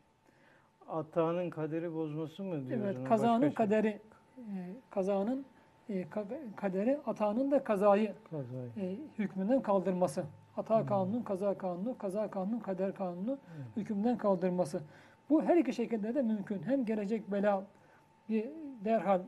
[0.88, 2.84] Atağının kaderi bozması mı diyoruz?
[2.84, 3.54] Evet kazanın Başka şey.
[3.54, 3.88] kaderi
[4.38, 4.56] e,
[4.90, 5.44] kazanın
[5.88, 8.68] e, ka- kaderi atağının da kazayı Kazayı.
[8.76, 10.24] e, hükmünden kaldırması.
[10.56, 13.38] Hata kanunu, kaza kanunu, kaza kanunu, kader kanunu
[13.76, 14.82] hükümden kaldırması.
[15.30, 16.62] Bu her iki şekilde de mümkün.
[16.62, 17.64] Hem gelecek bela
[18.28, 18.50] bir
[18.84, 19.20] derhal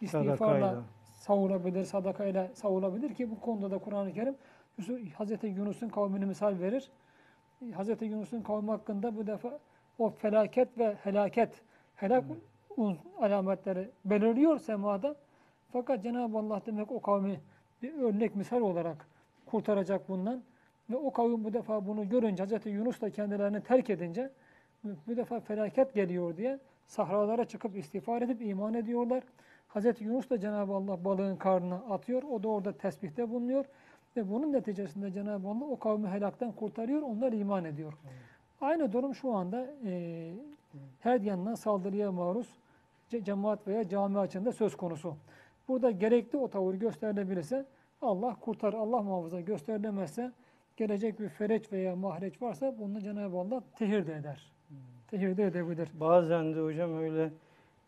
[0.00, 4.34] istiğfarla savurabilir, sadakayla savurabilir ki bu konuda da Kur'an-ı Kerim
[5.14, 6.90] Hazreti Yunus'un kavmini misal verir.
[7.74, 9.58] Hazreti Yunus'un kavmi hakkında bu defa
[9.98, 11.62] o felaket ve helaket,
[11.96, 12.24] helak
[12.76, 15.16] un- alametleri belirliyor semada.
[15.72, 17.40] Fakat Cenab-ı Allah demek o kavmi
[17.82, 19.06] bir örnek misal olarak
[19.46, 20.42] kurtaracak bundan.
[20.90, 24.30] Ve o kavim bu defa bunu görünce Hazreti Yunus da kendilerini terk edince
[24.84, 29.22] bu- defa felaket geliyor diye sahralara çıkıp istiğfar edip iman ediyorlar.
[29.68, 32.22] Hazreti Yunus da Cenab-ı Allah balığın karnına atıyor.
[32.22, 33.64] O da orada tesbihte bulunuyor.
[34.16, 37.02] Ve bunun neticesinde Cenab-ı Allah o kavmi helaktan kurtarıyor.
[37.02, 37.92] Onlar iman ediyor.
[38.60, 40.30] Aynı durum şu anda e,
[41.00, 42.48] her yandan saldırıya maruz
[43.10, 45.16] ce- cemaat veya cami açığında söz konusu.
[45.68, 47.66] Burada gerekli o tavır gösterilebilirse
[48.02, 50.32] Allah kurtar, Allah muhafaza gösterilemezse
[50.76, 54.52] gelecek bir fereç veya mahreç varsa bunu Cenab-ı Allah tehir de eder.
[55.08, 55.88] Tehir de edebilir.
[56.00, 57.30] Bazen de hocam öyle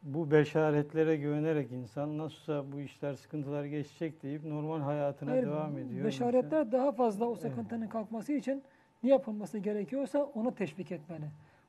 [0.03, 6.05] bu beşaretlere güvenerek insan nasılsa bu işler sıkıntılar geçecek deyip normal hayatına Hayır, devam ediyor.
[6.05, 8.63] Beşaretler daha fazla o sıkıntının kalkması için
[9.03, 11.25] ne yapılması gerekiyorsa onu teşvik etmeli.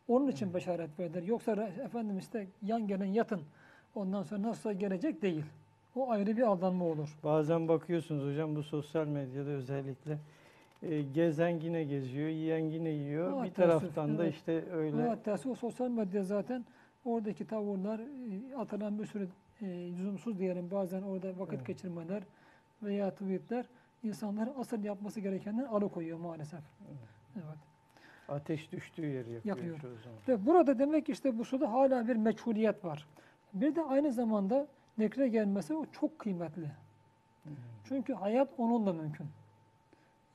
[0.07, 1.23] Onun için beşaret verilir.
[1.23, 1.51] Yoksa
[1.85, 3.41] efendim işte yan gelin yatın.
[3.95, 5.45] Ondan sonra nasılsa gelecek değil.
[5.95, 7.17] O ayrı bir aldanma olur.
[7.23, 10.17] Bazen bakıyorsunuz hocam bu sosyal medyada özellikle
[10.83, 13.41] e, gezen yine geziyor, yiyen yine yiyor.
[13.41, 14.33] Aa, bir taraftan da evet.
[14.33, 16.65] işte öyle Hatta o sosyal medya zaten
[17.05, 19.27] oradaki tavırlar, e, atılan bir sürü
[19.61, 21.67] e, lüzumsuz diyelim bazen orada vakit Evet.
[21.67, 22.23] geçirmeler
[22.83, 23.65] veya tweetler
[24.03, 26.59] insanların asıl yapması gerekenden alıkoyuyor maalesef.
[26.87, 27.20] Evet.
[28.29, 29.79] Ateş düştüğü yeri yakıyor, Yakıyor.
[29.79, 30.19] çoğu zaman.
[30.27, 33.07] Ve burada demek işte bu suda hala bir meçhuliyet var.
[33.53, 34.67] Bir de aynı zamanda
[34.97, 36.71] nekre gelmesi o çok kıymetli.
[37.83, 39.27] Çünkü hayat onunla mümkün.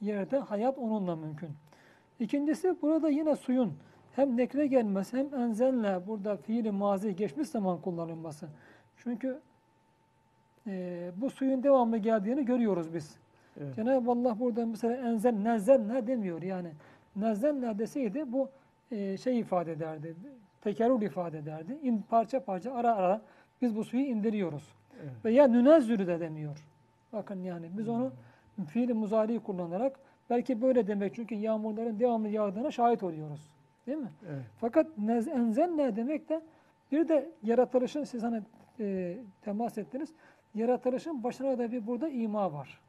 [0.01, 1.51] Yerde hayat onunla mümkün.
[2.21, 3.75] İkincisi burada yine suyun
[4.13, 8.49] hem nekre gelmesi hem enzenle burada fiili mazi geçmiş zaman kullanılması.
[8.97, 9.41] Çünkü
[10.67, 13.17] e, bu suyun devamlı geldiğini görüyoruz biz.
[13.61, 13.75] Evet.
[13.75, 16.69] Cenab-ı Allah burada mesela enzel, nezzelne demiyor yani.
[17.17, 18.49] Nezzelne deseydi bu
[18.91, 20.15] e, şey ifade ederdi,
[20.61, 21.79] tekerrür ifade ederdi.
[21.83, 23.23] İn, parça parça ara ara
[23.63, 24.75] biz bu suyu indiriyoruz.
[25.03, 25.25] Evet.
[25.25, 26.67] Veya nünezzülü de demiyor.
[27.13, 28.13] Bakın yani biz onu
[28.69, 33.51] fiili muzari kullanarak belki böyle demek çünkü yağmurların devamlı yağdığına şahit oluyoruz.
[33.87, 34.11] Değil mi?
[34.31, 34.45] Evet.
[34.61, 36.41] Fakat nez, enzelne demek de
[36.93, 38.43] bir de yaratılışın siz hani
[38.81, 40.13] e, temas ettiniz.
[40.55, 42.81] Yaratılışın başına da bir burada ima var.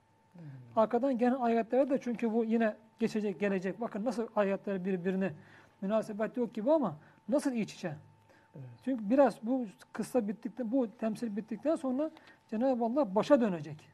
[0.75, 3.81] Arkadan gelen ayetlerde de çünkü bu yine geçecek, gelecek.
[3.81, 5.33] Bakın nasıl ayetler birbirine
[5.81, 6.95] münasebet yok gibi ama
[7.29, 7.95] nasıl iç içe.
[8.55, 8.65] Evet.
[8.85, 12.11] Çünkü biraz bu kıssa bittikten, bu temsil bittikten sonra
[12.47, 13.89] Cenab-ı Allah başa dönecek.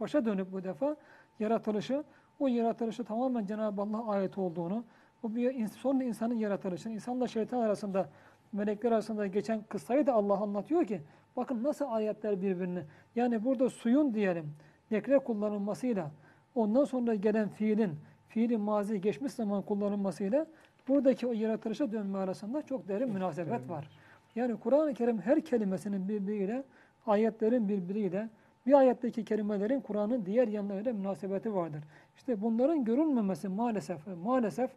[0.00, 0.96] Başa dönüp bu defa
[1.40, 2.04] yaratılışı,
[2.38, 4.84] o yaratılışı tamamen Cenab-ı Allah ayet olduğunu,
[5.22, 8.08] o bir sonra insanın yaratılışını, insanla şeytan arasında,
[8.52, 11.02] melekler arasında geçen kıssayı da Allah anlatıyor ki,
[11.36, 12.84] Bakın nasıl ayetler birbirine.
[13.16, 14.52] Yani burada suyun diyelim
[14.90, 16.10] nekre kullanılmasıyla
[16.54, 17.92] ondan sonra gelen fiilin
[18.28, 20.46] fiilin mazi geçmiş zaman kullanılmasıyla
[20.88, 23.88] buradaki o yaratılışa dönme arasında çok derin münasebet var.
[24.34, 26.64] Yani Kur'an-ı Kerim her kelimesinin birbiriyle,
[27.06, 28.28] ayetlerin birbiriyle,
[28.66, 31.84] bir ayetteki kelimelerin Kur'an'ın diğer yanlarıyla münasebeti vardır.
[32.16, 34.70] İşte bunların görülmemesi maalesef, maalesef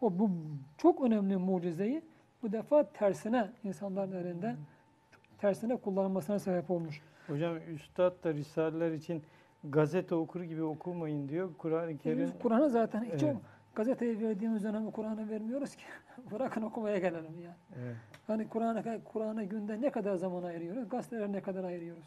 [0.00, 0.30] o bu
[0.78, 2.02] çok önemli mucizeyi
[2.42, 4.56] bu defa tersine insanların elinde
[5.38, 7.02] tersine kullanılmasına sebep olmuş.
[7.26, 9.22] Hocam Üstad da Risaleler için
[9.70, 11.50] gazete okur gibi okumayın diyor.
[11.58, 13.36] Kur'an-ı Kerim Kur'an'ı zaten hiç Evet.
[13.74, 15.84] gazeteyi verdiğimiz dönemde Kur'an'ı vermiyoruz ki.
[16.30, 17.56] Bırakın okumaya gelelim ya.
[17.82, 17.96] Evet.
[18.26, 20.88] Hani Kur'an'a Kur'an'a günde ne kadar zaman ayırıyoruz?
[20.88, 22.04] Gazetelere ne kadar ayırıyoruz?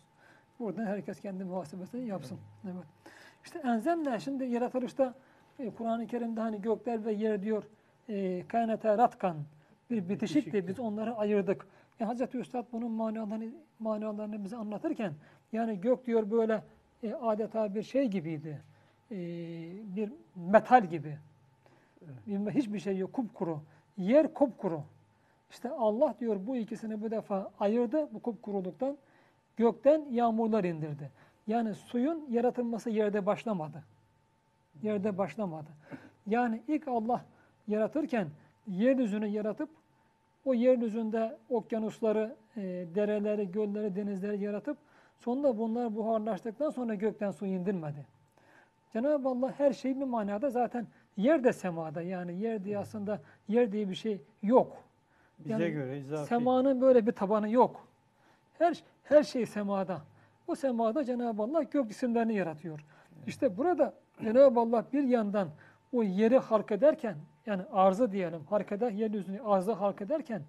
[0.59, 2.37] Buradan herkes kendi muhasebesini yapsın.
[2.65, 2.83] Evet.
[3.45, 5.13] İşte enzemle şimdi yaratılışta
[5.59, 7.63] e, Kur'an-ı Kerim'de hani gökler ve yer diyor
[8.09, 9.37] e, kainata ratkan
[9.89, 10.47] bir bitişikti.
[10.47, 10.67] Bitişikti.
[10.67, 11.67] Biz onları ayırdık.
[11.99, 13.45] E, Hazreti Üstad bunun manalarını,
[13.79, 15.13] manalarını bize anlatırken
[15.53, 16.63] yani gök diyor böyle
[17.03, 18.61] e, adeta bir şey gibiydi.
[19.11, 19.15] E,
[19.95, 21.17] bir metal gibi.
[22.27, 23.13] Bir- Hiçbir şey yok.
[23.13, 23.61] Kupkuru.
[23.97, 24.83] Yer kupkuru.
[25.49, 28.97] İşte Allah diyor bu ikisini bu defa ayırdı bu kupkuruluktan.
[29.57, 31.11] Gökten yağmurlar indirdi.
[31.47, 33.83] Yani suyun yaratılması yerde başlamadı.
[34.81, 35.69] Yerde başlamadı.
[36.27, 37.25] Yani ilk Allah
[37.67, 38.27] yaratırken
[38.67, 39.69] yeryüzünü yaratıp
[40.45, 42.61] o yeryüzünde okyanusları, e,
[42.95, 44.77] dereleri, gölleri, denizleri yaratıp
[45.19, 48.05] sonunda bunlar buharlaştıktan sonra gökten su indirmedi.
[48.93, 53.71] Cenab-ı Allah her şeyi bir manada zaten yer de semada yani yer diye aslında yer
[53.71, 54.77] diye bir şey yok.
[55.39, 56.27] bize Yani göre izafi.
[56.27, 57.87] Semanın böyle bir tabanı yok.
[58.57, 60.01] Her her şey semada.
[60.47, 62.85] O semada Cenab-ı Allah gök cisimlerini yaratıyor.
[63.27, 65.49] İşte burada Cenab-ı Allah bir yandan
[65.93, 70.41] o yeri halk ederken yani arzı diyelim halk eder, yeryüzünü arzı halk ederken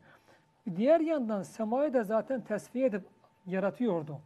[0.77, 3.03] diğer yandan semayı da zaten tesviye edip
[3.47, 4.19] yaratıyordu.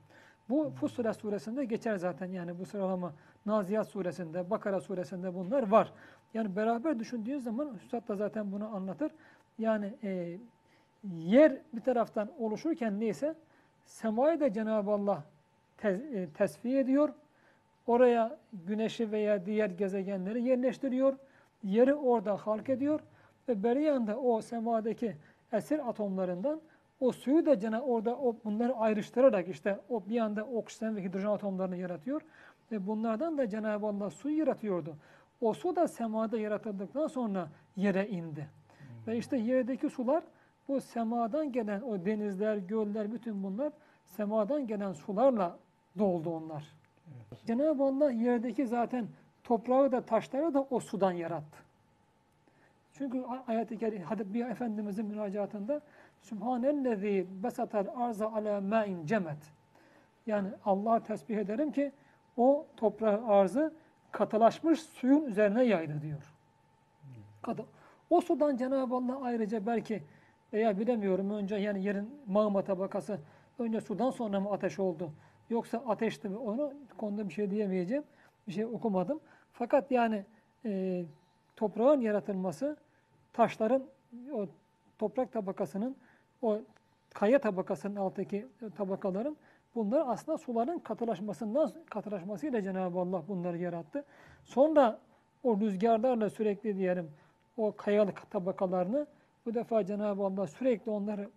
[0.48, 3.12] Bu Fussilet suresinde geçer zaten yani bu sıralama
[3.46, 5.92] Naziyat suresinde, Bakara suresinde bunlar var.
[6.34, 9.12] Yani beraber düşündüğün zaman Üstad da zaten bunu anlatır.
[9.58, 10.38] Yani e,
[11.14, 13.34] yer bir taraftan oluşurken neyse
[13.84, 15.24] semayı da Cenab-ı Allah
[15.82, 17.08] tez- e, tesviye ediyor.
[17.86, 21.16] Oraya güneşi veya diğer gezegenleri yerleştiriyor.
[21.62, 23.00] Yeri orada halk ediyor.
[23.48, 25.16] Ve beri yanda o semadaki
[25.52, 26.60] esir atomlarından
[27.00, 31.28] o suyu da Cenab orada o bunları ayrıştırarak işte o bir anda oksijen ve hidrojen
[31.28, 32.22] atomlarını yaratıyor.
[32.72, 34.96] Ve bunlardan da Cenab-ı Allah suyu yaratıyordu.
[35.40, 38.48] O su da semada yaratıldıktan sonra yere indi.
[39.06, 40.24] Ve işte yerdeki sular
[40.68, 43.72] bu semadan gelen o denizler, göller bütün bunlar
[44.04, 45.58] semadan gelen sularla
[45.98, 46.64] doldu onlar.
[47.46, 49.06] Cenab-ı Allah yerdeki zaten
[49.44, 51.58] toprağı da taşları da o sudan yarattı.
[52.92, 55.80] Çünkü ayet-i kerime hadi bir efendimizin müracaatında
[56.24, 59.52] Sübhanellezî besatel arza ala ma'in cemet.
[60.26, 61.92] Yani Allah'a tesbih ederim ki
[62.36, 63.74] o toprağı arzı
[64.12, 66.34] katılaşmış suyun üzerine yaydı diyor.
[68.10, 70.02] O sudan Cenab-ı Allah ayrıca belki
[70.52, 73.20] veya bilemiyorum önce yani yerin mağma tabakası
[73.58, 75.10] önce sudan sonra mı ateş oldu?
[75.50, 76.36] Yoksa ateşti mi?
[76.36, 78.04] Onu konuda bir şey diyemeyeceğim.
[78.48, 79.20] Bir şey okumadım.
[79.52, 80.24] Fakat yani
[80.64, 81.04] e,
[81.56, 82.76] toprağın yaratılması
[83.32, 83.82] taşların
[84.32, 84.46] o
[84.98, 85.96] toprak tabakasının
[86.44, 86.60] o
[87.14, 89.36] kaya tabakasının alttaki tabakaların
[89.74, 94.04] bunlar aslında suların katılaşmasından katılaşmasıyla Cenab-ı Allah bunları yarattı.
[94.44, 94.98] Sonra
[95.42, 97.10] o rüzgarlarla sürekli diyelim
[97.56, 99.06] o kayalık tabakalarını
[99.46, 101.30] bu defa Cenab-ı Allah sürekli onları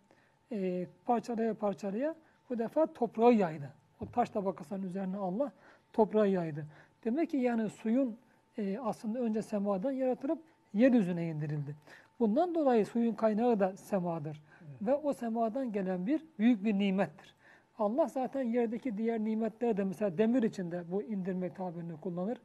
[0.52, 2.16] e, parçalaya parçalaya
[2.50, 3.74] bu defa toprağı yaydı.
[4.02, 5.52] O taş tabakasının üzerine Allah
[5.94, 6.66] toprağı yaydı.
[7.06, 8.18] Demek ki yani suyun
[8.58, 10.40] e, aslında önce semadan yaratılıp
[10.74, 11.76] yeryüzüne indirildi.
[12.20, 14.42] Bundan dolayı suyun kaynağı da semadır.
[14.82, 17.36] Ve o semadan gelen bir büyük bir nimettir.
[17.80, 22.38] Allah zaten yerdeki diğer nimetleri de mesela demir içinde bu indirme tabirini kullanır.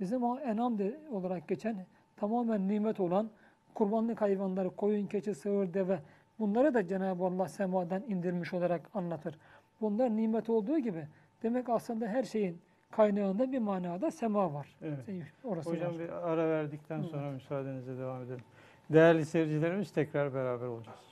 [0.00, 1.86] Bizim o enam de olarak geçen
[2.16, 3.30] tamamen nimet olan
[3.74, 5.98] kurbanlık hayvanları, koyun, keçi, sığır, deve
[6.38, 9.38] bunları da Cenab-ı Allah semadan indirmiş olarak anlatır.
[9.80, 11.06] Bunlar nimet olduğu gibi
[11.42, 12.58] demek aslında her şeyin
[12.90, 14.76] kaynağında bir manada sema var.
[14.82, 14.98] Evet.
[15.44, 15.98] Orası Hocam var.
[15.98, 17.04] bir ara verdikten Hı.
[17.04, 18.44] sonra müsaadenizle devam edelim.
[18.90, 21.05] Değerli seyircilerimiz tekrar beraber olacağız.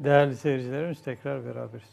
[0.00, 1.88] Değerli seyircilerimiz tekrar beraberiz.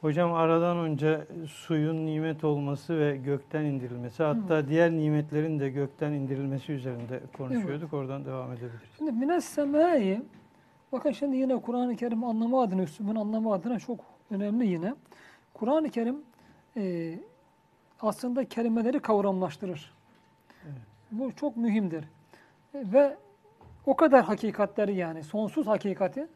[0.00, 6.72] Hocam aradan önce suyun nimet olması ve gökten indirilmesi hatta diğer nimetlerin de gökten indirilmesi
[6.72, 7.92] üzerinde konuşuyorduk.
[7.92, 8.88] Oradan devam edebiliriz.
[8.98, 10.22] Şimdi mines semai
[10.92, 14.94] bakın şimdi yine Kur'an-ı Kerim anlamı adına, üslubun anlamı adına çok önemli yine.
[15.54, 16.22] Kur'an-ı Kerim
[16.76, 17.14] e,
[18.00, 19.94] aslında kelimeleri kavramlaştırır.
[21.10, 22.04] Bu çok mühimdir.
[22.74, 23.16] E, Ve
[23.86, 26.26] o kadar hakikatleri yani sonsuz hakikati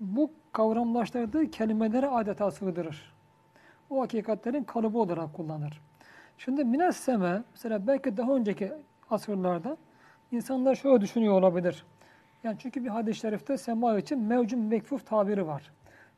[0.00, 3.14] bu kavramlaştırdığı kelimelere adeta sığdırır.
[3.90, 5.80] O hakikatlerin kalıbı olarak kullanır.
[6.38, 8.72] Şimdi mines seme, mesela belki daha önceki
[9.10, 9.76] asırlarda
[10.32, 11.84] insanlar şöyle düşünüyor olabilir.
[12.44, 15.72] Yani çünkü bir hadis-i şerifte sema için mevcum mekfuf tabiri var.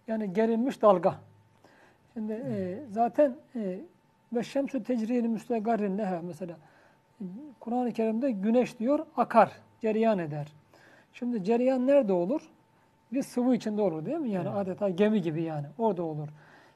[0.08, 1.14] Yani gerilmiş dalga.
[2.14, 3.78] Şimdi e, zaten e,
[4.32, 6.56] ve şemsü tecriyeli müstegarrin leha mesela.
[7.60, 10.52] Kur'an-ı Kerim'de güneş diyor akar, cereyan eder.
[11.12, 12.40] Şimdi cereyan nerede olur?
[13.12, 14.30] Bir sıvı içinde olur değil mi?
[14.30, 16.28] Yani adeta gemi gibi yani orada olur.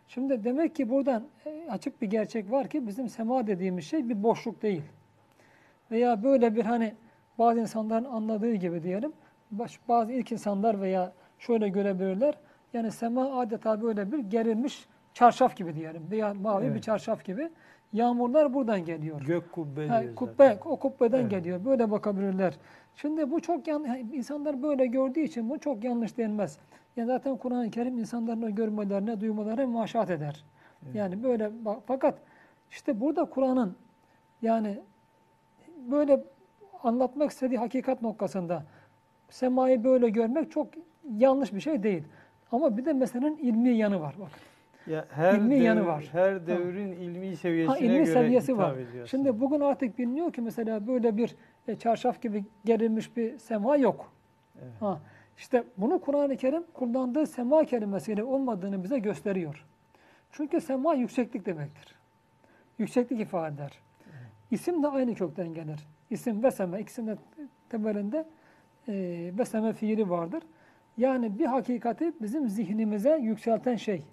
[0.09, 4.23] Şimdi demek ki buradan e, açık bir gerçek var ki bizim sema dediğimiz şey bir
[4.23, 4.83] boşluk değil.
[5.91, 6.95] Veya böyle bir hani
[7.39, 9.13] bazı insanların anladığı gibi diyelim.
[9.51, 12.35] Baş- Bazı ilk insanlar veya şöyle görebilirler.
[12.73, 16.03] Yani sema adeta böyle bir gerilmiş çarşaf gibi diyelim.
[16.11, 16.83] Veya mavi bir Evet.
[16.83, 17.51] çarşaf gibi.
[17.93, 19.21] Yağmurlar buradan geliyor.
[19.21, 20.71] Gök kubbe Ha, kubbe, zaten.
[20.71, 21.31] o kubbeden Evet.
[21.31, 21.65] geliyor.
[21.65, 22.55] Böyle bakabilirler.
[22.97, 26.59] Şimdi bu çok yan, yani insanlar böyle gördüğü için bu çok yanlış denmez.
[26.97, 30.45] Ya zaten Kur'an-ı Kerim insanların o görmelerine, duymalarına maşat eder.
[30.95, 32.15] Yani böyle bak- fakat
[32.71, 33.77] işte burada Kur'an'ın
[34.43, 34.79] yani
[35.91, 36.25] böyle
[36.83, 38.65] anlatmak istediği hakikat noktasında
[39.31, 40.69] semayı böyle görmek çok
[41.19, 42.03] yanlış bir şey değil.
[42.53, 44.31] Ama bir de meselenin ilmi yanı var bak.
[44.87, 46.09] Ya her İlmi devr- yanı var.
[46.13, 48.77] Her devrin ilmi seviyesine Ha, ilmi göre seviyesi var.
[48.77, 51.37] ediyor Şimdi bugün artık biliniyor ki mesela böyle bir
[51.69, 54.13] e, çarşaf gibi gerilmiş bir sema yok.
[54.63, 54.73] Evet.
[54.81, 55.01] Ha,
[55.39, 59.67] işte bunu Kur'an-ı Kerim kullandığı sema kelimesiyle olmadığını bize gösteriyor.
[60.33, 61.95] Çünkü sema yükseklik demektir.
[62.79, 63.79] Yükseklik ifade eder.
[64.51, 65.87] İsim de aynı kökten gelir.
[66.11, 67.17] İsim ve seme ikisinin de
[67.69, 68.25] temelinde
[68.89, 68.93] e,
[69.39, 70.43] ve seme fiili vardır.
[70.97, 74.05] Yani bir hakikati bizim zihnimize yükselten şey.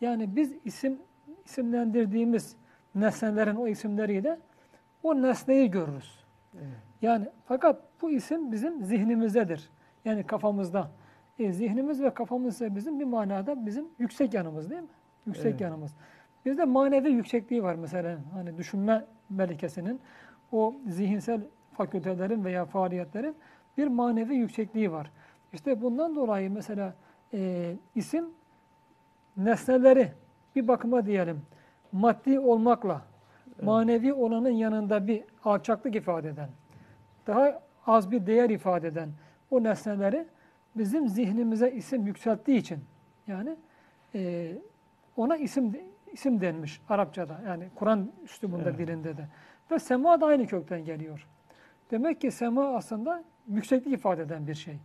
[0.00, 0.98] Yani biz isim
[1.44, 2.56] isimlendirdiğimiz
[2.94, 4.38] nesnelerin o isimleriyle
[5.02, 6.24] o nesneyi görürüz.
[6.54, 6.66] Evet.
[7.02, 9.70] Yani fakat bu isim bizim zihnimizdedir.
[10.04, 10.90] Yani kafamızda.
[11.38, 14.88] E, zihnimiz ve kafamız ise bizim bir manada bizim yüksek yanımız değil mi?
[15.26, 15.60] Yüksek Evet.
[15.60, 15.94] yanımız.
[16.44, 18.18] Bizde manevi yüksekliği var mesela.
[18.32, 20.00] Hani düşünme melikesinin
[20.52, 21.40] o zihinsel
[21.72, 23.36] fakültelerin veya faaliyetlerin
[23.80, 25.10] bir manevi yüksekliği var.
[25.52, 26.94] İşte bundan dolayı mesela
[27.34, 28.24] e, isim
[29.36, 30.12] nesneleri
[30.56, 31.42] bir bakıma diyelim
[31.92, 33.02] maddi olmakla
[33.62, 36.48] manevi olanın yanında bir alçaklık ifade eden,
[37.26, 39.10] daha az bir değer ifade eden
[39.50, 40.26] o nesneleri
[40.76, 42.78] bizim zihnimize isim yükselttiği için
[43.26, 43.56] yani
[44.14, 44.52] e,
[45.16, 45.76] ona isim
[46.12, 48.78] isim denmiş Arapçada yani Kur'an üslubunda Evet.
[48.78, 49.28] dilinde de
[49.70, 51.26] ve sema da aynı kökten geliyor.
[51.90, 54.76] Demek ki sema aslında yükseklik ifade eden bir şey.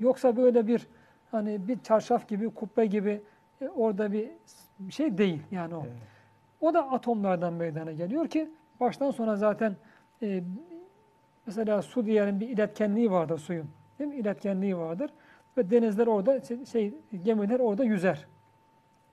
[0.00, 0.86] Yoksa böyle bir
[1.30, 3.22] hani bir çarşaf gibi, kubbe gibi
[3.60, 4.30] e, orada bir
[4.90, 5.82] şey değil yani o.
[5.82, 5.92] Evet.
[6.60, 9.76] O da atomlardan meydana geliyor ki baştan sona zaten
[10.22, 10.42] e,
[11.46, 13.70] mesela su diyelim bir iletkenliği vardır suyun.
[13.98, 14.16] Değil mi?
[14.16, 15.10] İletkenliği vardır.
[15.56, 18.26] Ve denizler orada şey- şey gemiler orada yüzer.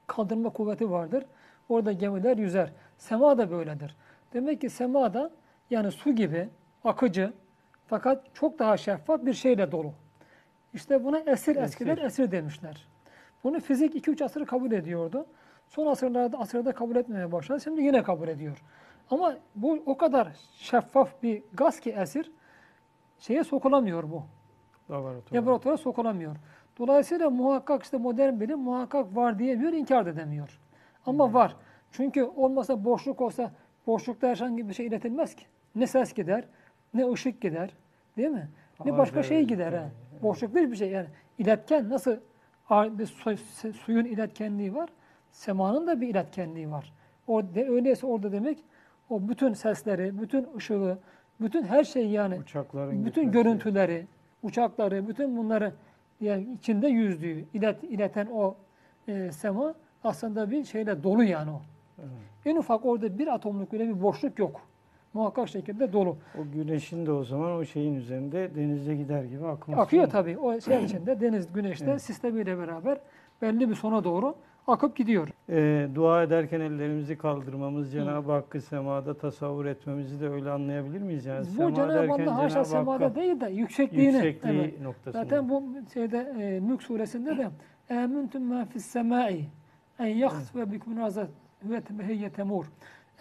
[0.08, 1.26] Kaldırma kuvveti vardır.
[1.70, 2.72] Orada gemiler yüzer.
[2.98, 3.96] Sema da böyledir.
[4.34, 5.32] Demek ki sema da
[5.70, 6.50] yani su gibi
[6.84, 7.34] akıcı
[7.88, 9.94] fakat çok daha şeffaf bir şeyle dolu.
[10.74, 12.32] İşte buna esir eskiler Esir.
[12.32, 12.88] demişler.
[13.44, 15.26] Bunu fizik 2-3 asır kabul ediyordu.
[15.68, 17.62] Son asırlarda asırda kabul etmeye başladı.
[17.62, 18.64] Şimdi yine kabul ediyor.
[19.12, 22.32] Ama bu o kadar şeffaf bir gaz ki esir
[23.20, 24.24] şeye sokulamıyor bu.
[24.92, 25.42] Laboratuvar.
[25.42, 26.36] Laboratuvara sokulamıyor.
[26.78, 30.60] Dolayısıyla muhakkak işte modern bilim muhakkak var diyemiyor, inkar edemiyor.
[31.06, 31.56] Ama var.
[31.92, 33.52] Çünkü olmasa boşluk olsa
[33.88, 35.46] boşlukta herhangi bir şey iletilmez ki.
[35.76, 36.44] Ne ses gider,
[36.94, 37.70] ne ışık gider.
[38.18, 38.50] Değil mi?
[38.86, 39.90] Ne Aa, başka şey evet, gider ha.
[40.14, 41.08] evet, Boşluk bir şey yani.
[41.40, 42.18] iletken nasıl
[42.72, 44.90] bir su- suyun iletkenliği var,
[45.32, 46.94] semanın da bir iletkenliği var.
[47.28, 48.58] O de, öyleyse orada demek
[49.10, 50.98] o bütün sesleri, bütün ışığı,
[51.42, 53.32] bütün her şeyi yani Uçakların bütün gitmesi.
[53.32, 54.08] görüntüleri,
[54.44, 55.74] uçakları, bütün bunları
[56.22, 58.56] yani içinde yüzdüğü, ilet, ileten o
[59.08, 59.74] e, sema
[60.04, 61.62] aslında bir şeyle dolu yani o.
[62.00, 62.10] Evet.
[62.46, 64.62] En ufak orada bir atomluk bile bir boşluk yok.
[65.18, 66.18] Muhakkak şekilde dolu.
[66.40, 69.82] O güneşin de o zaman o şeyin üzerinde denize gider gibi akması.
[69.82, 70.38] Akıyor tabii.
[70.38, 72.02] O şey içinde deniz, güneşte Evet.
[72.02, 72.98] sistemiyle beraber
[73.42, 74.36] belli bir sona doğru
[74.68, 75.30] akıp gidiyor.
[75.50, 81.26] Ee, dua ederken ellerimizi kaldırmamız, Cenab-ı Hakk'ı semada tasavvur etmemizi de öyle anlayabilir miyiz?
[81.26, 84.16] Yani Bu sema Cenab-ı Allah haşa Cenab-ı semada Hakk'a değil de yüksekliğini.
[84.16, 84.82] yüksekliği evet.
[84.82, 85.24] noktasında.
[85.24, 87.50] Zaten bu şeyde e, Mülk suresinde de
[88.40, 89.46] ma fis semai
[90.00, 91.30] en yakhsife bikum razat
[91.64, 92.66] ve hiye temur.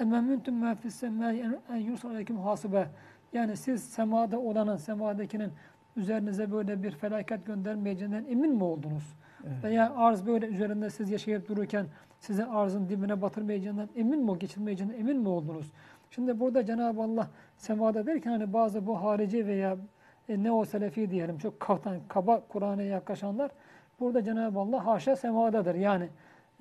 [0.00, 2.86] Emintum ma fis semai en- yursal aleyküm hasibe.
[3.32, 5.50] Yani siz semada olanın, semadakinin
[5.96, 9.16] üzerinize böyle bir felaket göndermeyeceğinden emin mi oldunuz?
[9.62, 11.86] Veya arz böyle üzerinde siz yaşayıp dururken
[12.20, 15.72] sizi arzın dibine batırmayacağından emin mi, geçirmeyeceğinden emin mi oldunuz?
[16.10, 19.76] Şimdi burada Cenab-ı Allah semada derken hani bazı bu harici veya
[20.28, 23.50] e, neo selefi diyelim çok kaftan, kaba Kur'an'a yaklaşanlar
[24.00, 25.74] burada Cenab-ı Allah haşa semadadır.
[25.74, 26.08] Yani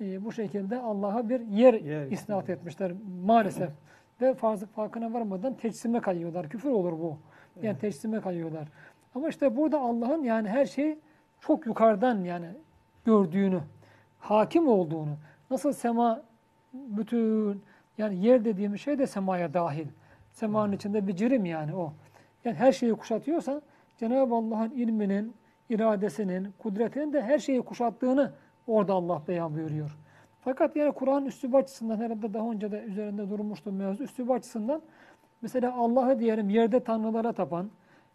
[0.00, 2.92] e, bu şekilde Allah'a bir yer, Yer isnat etmişler
[3.24, 3.70] maalesef.
[4.20, 6.48] Ve fazla farkına varmadan teçsime kayıyorlar.
[6.48, 7.18] Küfür olur bu.
[7.62, 8.68] Yani teçsime kayıyorlar.
[9.14, 10.98] Ama işte burada Allah'ın yani her şeyi
[11.40, 12.46] çok yukarıdan yani
[13.04, 13.60] gördüğünü,
[14.18, 15.16] hakim olduğunu,
[15.50, 16.22] nasıl sema
[16.74, 17.62] bütün
[17.98, 19.86] yani yer dediğimiz şey de semaya dahil.
[20.32, 21.92] Semanın içinde bir cirim yani o.
[22.44, 23.60] Yani her şeyi kuşatıyorsa
[23.98, 25.34] Cenab-ı Allah'ın ilminin,
[25.70, 28.32] iradesinin, kudretinin de her şeyi kuşattığını
[28.66, 29.96] orada Allah beyan buyuruyor.
[30.40, 34.04] Fakat yani Kur'an üslubu açısından herhalde daha önce de üzerinde durmuştum mevzu.
[34.04, 34.82] Üslubu açısından
[35.42, 37.70] mesela Allah'ı diyelim yerde tanrılara tapan,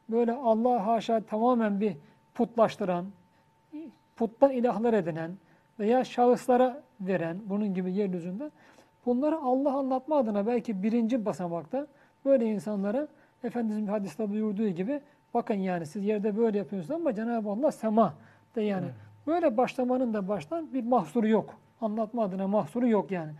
[0.10, 1.98] böyle Allah haşa tamamen bir
[2.34, 3.06] putlaştıran,
[4.16, 5.32] puttan ilahlar edinen
[5.80, 8.52] veya şahıslara veren bunun gibi yeryüzünde
[9.06, 11.88] bunları Allah anlatma adına belki birinci basamakta
[12.26, 13.08] böyle insanlara
[13.44, 15.02] Efendimizin bir hadiste buyurduğu gibi
[15.34, 18.14] bakın yani siz yerde böyle yapıyorsunuz ama Cenab-ı Allah sema
[18.56, 18.88] de yani
[19.28, 21.56] böyle başlamanın da baştan bir mahsuru yok.
[21.82, 23.32] Anlatma adına mahsuru yok yani.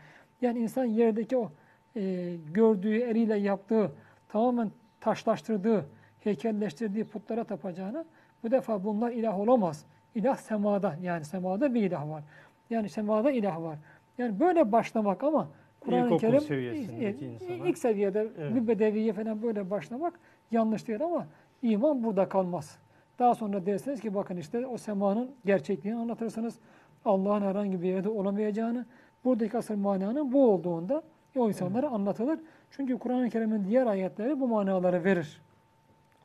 [0.42, 1.52] Yani insan yerdeki o
[1.96, 3.92] e, gördüğü eliyle yaptığı
[4.30, 5.86] tamamen taşlaştırdığı,
[6.20, 8.06] heykelleştirdiği putlara tapacağına
[8.44, 9.86] bu defa bunlar ilah olamaz.
[10.16, 12.24] İlah semada yani semada bir ilah var.
[12.70, 13.78] Yani semada ilah var.
[14.18, 15.48] Yani böyle başlamak ama
[15.80, 17.68] Kur'an-ı Kerim seviyesindeki insana.
[17.68, 18.56] ilk seviyede Evet.
[18.56, 20.20] bir bedeviye falan böyle başlamak
[20.52, 21.28] yanlış değil ama
[21.62, 22.80] iman burada kalmaz.
[23.22, 26.60] Daha sonra dersiniz ki bakın işte o semanın gerçekliğini anlatırsınız.
[27.06, 28.86] Allah'ın herhangi bir yerde olamayacağını,
[29.26, 31.04] buradaki asıl mananın bu olduğunda
[31.36, 32.40] o insanlara anlatılır.
[32.72, 35.42] Çünkü Kur'an-ı Kerim'in diğer ayetleri bu manaları verir.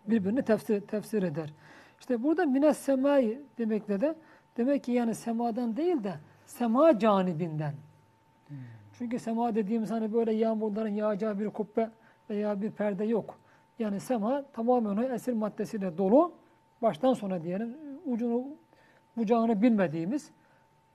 [0.06, 1.52] Birbirini tefsir, tefsir eder.
[2.00, 4.14] İşte burada mines semai demekle de
[4.56, 6.14] demek ki yani semadan değil de
[6.46, 7.74] sema canibinden.
[8.98, 11.90] Çünkü sema dediğimiz hani böyle yağmurların yağacağı bir kubbe
[12.30, 13.38] veya bir perde yok.
[13.78, 16.32] Yani sema tamamen o esir maddesiyle dolu.
[16.82, 18.44] Baştan sona diyelim ucunu
[19.16, 20.30] bucağını bilmediğimiz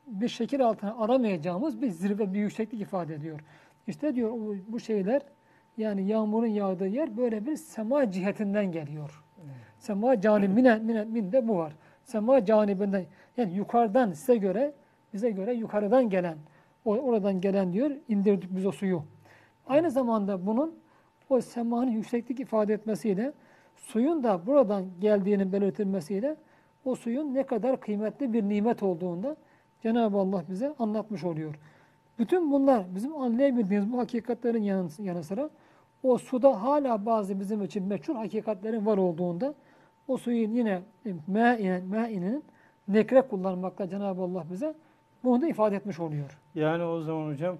[0.07, 3.39] bir şekil altına aramayacağımız bir zirve, bir yükseklik ifade ediyor.
[3.87, 4.31] İşte diyor
[4.67, 5.21] bu- şeyler
[5.77, 9.23] yani yağmurun yağdığı yer böyle bir sema cihetinden geliyor.
[9.79, 11.73] Sema canibine mine, min de bu var.
[12.03, 13.05] Sema canibinden
[13.37, 14.73] yani yukarıdan size göre
[15.13, 16.37] bize göre yukarıdan gelen
[16.85, 19.03] oradan gelen diyor indirdik biz o suyu.
[19.67, 20.75] Aynı zamanda bunun
[21.29, 23.33] o semanın yükseklik ifade etmesiyle
[23.81, 26.35] suyun da buradan geldiğini belirtilmesiyle
[26.85, 29.35] o suyun ne kadar kıymetli bir nimet olduğunda
[29.83, 31.55] Cenab-ı Allah bize anlatmış oluyor.
[32.19, 35.49] Bütün bunlar bizim anlayabildiğimiz bu hakikatlerin yanı, sıra
[36.03, 39.53] o suda hala bazı bizim için meçhul hakikatlerin var olduğunda
[40.07, 40.81] o suyun yine
[41.27, 42.43] mâinen, mâinin
[42.87, 44.75] nekre kullanmakla Cenab-ı Allah bize
[45.23, 46.39] bunu da ifade etmiş oluyor.
[46.55, 47.57] Yani o zaman hocam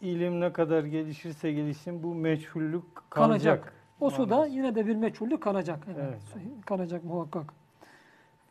[0.00, 3.10] ilim ne kadar gelişirse gelişsin bu meçhullük kalacak.
[3.10, 3.77] Kalacak.
[4.00, 4.56] O suda Maalesef.
[4.56, 5.86] yine de bir meçhullük kalacak.
[5.86, 5.98] Evet.
[6.08, 6.18] Evet.
[6.32, 7.54] su- Kalacak muhakkak.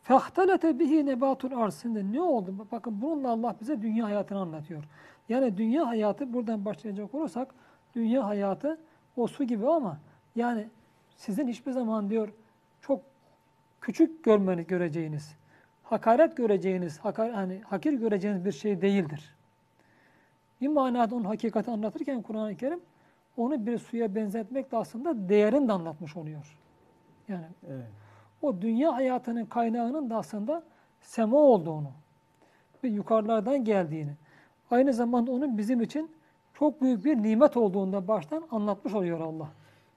[0.03, 1.81] Fehtelete bihi nebatul arz.
[1.81, 2.67] Şimdi ne oldu?
[2.71, 4.83] Bakın bununla Allah bize dünya hayatını anlatıyor.
[5.29, 7.55] Yani dünya hayatı buradan başlayacak olursak
[7.95, 8.77] dünya hayatı
[9.17, 9.97] o su gibi ama
[10.35, 10.67] yani
[11.15, 12.29] sizin hiçbir zaman diyor
[12.81, 13.01] çok
[13.81, 15.35] küçük görmeniz göreceğiniz,
[15.83, 19.35] hakaret göreceğiniz, hakar, hani hakir göreceğiniz bir şey değildir.
[20.61, 22.79] Bir manada onun hakikati anlatırken Kur'an-ı Kerim
[23.37, 26.57] onu bir suya benzetmek de aslında değerini de anlatmış oluyor.
[27.27, 27.85] Yani Evet.
[28.41, 30.63] o dünya hayatının kaynağının da aslında
[31.01, 31.91] sema olduğunu
[32.83, 34.11] ve yukarılardan geldiğini,
[34.71, 36.11] aynı zamanda onun bizim için
[36.53, 39.49] çok büyük bir nimet olduğunu da baştan anlatmış oluyor Allah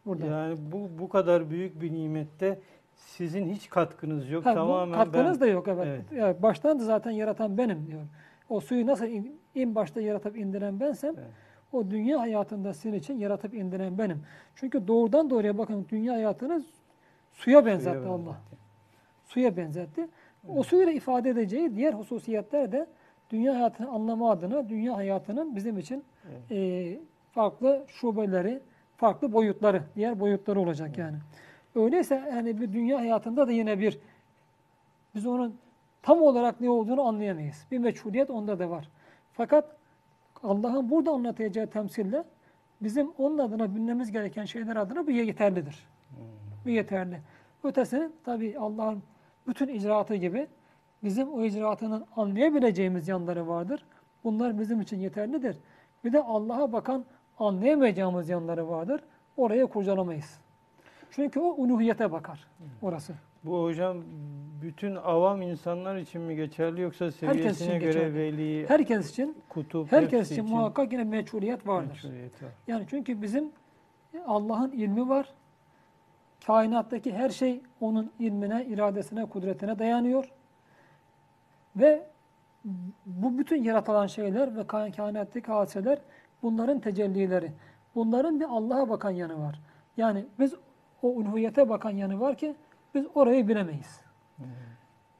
[0.06, 0.26] burada.
[0.26, 2.58] Yani bu bu kadar büyük bir nimette
[2.94, 4.46] sizin hiç katkınız yok.
[4.46, 5.86] Ha, Tamamen katkınız ben, da yok evet.
[5.86, 6.04] Evet.
[6.12, 8.02] Evet, baştan da zaten yaratan benim diyor.
[8.48, 11.28] O suyu nasıl in, in başta yaratıp indiren bensem Evet.
[11.72, 14.22] O dünya hayatında sizin için yaratıp indiren benim.
[14.54, 16.64] Çünkü doğrudan doğruya bakın dünya hayatını
[17.32, 18.18] suya benzetti Suya Allah.
[18.18, 18.56] benzetti.
[19.26, 20.08] Suya benzetti.
[20.48, 22.86] O suyla ifade edeceği diğer hususiyetler de
[23.30, 26.52] dünya hayatını anlama adına dünya hayatının bizim için Evet.
[26.52, 26.98] e,
[27.32, 28.60] farklı şubeleri,
[28.96, 31.16] farklı boyutları, diğer boyutları olacak yani.
[31.74, 33.98] Öyleyse hani bir dünya hayatında da yine bir
[35.14, 35.56] biz onun
[36.02, 37.66] tam olarak ne olduğunu anlayamayız.
[37.70, 38.88] Bir meçhuliyet onda da var.
[39.32, 39.76] Fakat
[40.42, 42.24] Allah'ın burada anlatacağı temsille
[42.80, 45.88] bizim onun adına bilmemiz gereken şeyler adına bu yeterlidir.
[46.64, 47.20] Bu yeterli.
[47.64, 49.02] Ötesinin tabi Allah'ın
[49.46, 50.46] bütün icraatı gibi
[51.02, 53.84] bizim o icraatının anlayabileceğimiz yanları vardır.
[54.24, 55.56] Bunlar bizim için yeterlidir.
[56.04, 57.04] Bir de Allah'a bakan
[57.38, 59.00] anlayamayacağımız yanları vardır.
[59.36, 60.40] Oraya kurcalamayız.
[61.10, 62.46] Çünkü o uluhiyete bakar
[62.82, 63.14] orası.
[63.44, 63.96] Bu hocam
[64.62, 68.14] bütün avam insanlar için mi geçerli yoksa seviyesine göre geçerli.
[68.14, 71.88] veli, Herkes için, kutup, herkes hepsi için muhakkak yine meçhuliyet vardır.
[71.88, 72.48] meşruiyet var.
[72.68, 73.50] Yani çünkü bizim
[74.26, 75.28] Allah'ın ilmi var.
[76.46, 80.30] Kainattaki her şey onun ilmine, iradesine, kudretine dayanıyor.
[81.76, 82.06] Ve
[83.06, 85.98] bu bütün yaratılan şeyler ve ka- kainattaki hadiseler
[86.42, 87.52] bunların tecellileri.
[87.94, 89.60] Bunların bir Allah'a bakan yanı var.
[89.96, 90.54] Yani biz
[91.02, 92.54] o uluhiyete bakan yanı var ki
[92.94, 94.00] biz orayı bilemeyiz.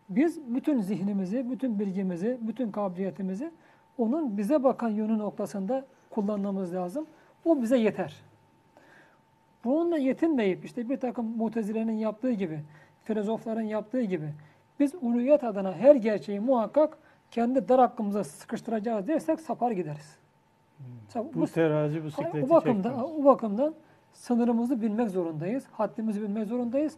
[0.08, 3.50] Biz bütün zihnimizi, bütün bilgimizi, bütün kabiliyetimizi
[3.98, 7.06] onun bize bakan yönü noktasında kullanmamız lazım.
[7.44, 8.16] O bize yeter.
[9.64, 12.60] Bununla yetinmeyip işte bir takım mutezilerin yaptığı gibi,
[13.04, 14.34] filozofların yaptığı gibi
[14.80, 16.98] biz uluyet adına her gerçeği muhakkak
[17.30, 20.16] kendi dar hakkımıza sıkıştıracağız dersek sapar gideriz.
[21.14, 23.10] Sa- Bu terazi bu sikleti o bakımdan, çekmez.
[23.20, 23.74] o bakımdan
[24.12, 25.64] sınırımızı bilmek zorundayız.
[25.72, 26.96] Haddimizi bilmek zorundayız.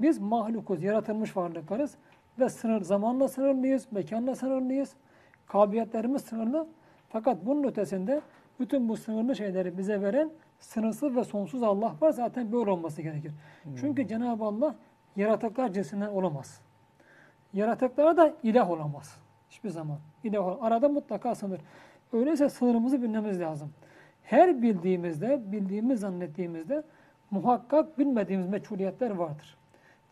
[0.00, 1.94] Biz mahlukuz, yaratılmış varlıklarız
[2.38, 4.92] ve sınır zamanla sınırlıyız, mekanla sınırlıyız.
[5.46, 6.66] Kabiliyetlerimiz sınırlı.
[7.08, 8.20] Fakat bunun ötesinde
[8.60, 12.10] bütün bu sınırlı şeyleri bize veren sınırsız ve sonsuz Allah var.
[12.10, 13.32] Zaten böyle olması gerekir.
[13.80, 14.74] Çünkü Cenab-ı Allah
[15.16, 16.60] yaratıklar cinsinden olamaz.
[17.52, 19.16] Yaratıklara da ilah olamaz.
[19.50, 19.98] Hiçbir zaman.
[20.24, 20.58] İlah olamaz.
[20.62, 21.60] Arada mutlaka sınır.
[22.12, 23.72] Öyleyse sınırımızı bilmemiz lazım.
[24.24, 26.82] Her bildiğimizde, bildiğimiz zannettiğimizde
[27.30, 29.56] muhakkak bilmediğimiz meçhuliyetler vardır.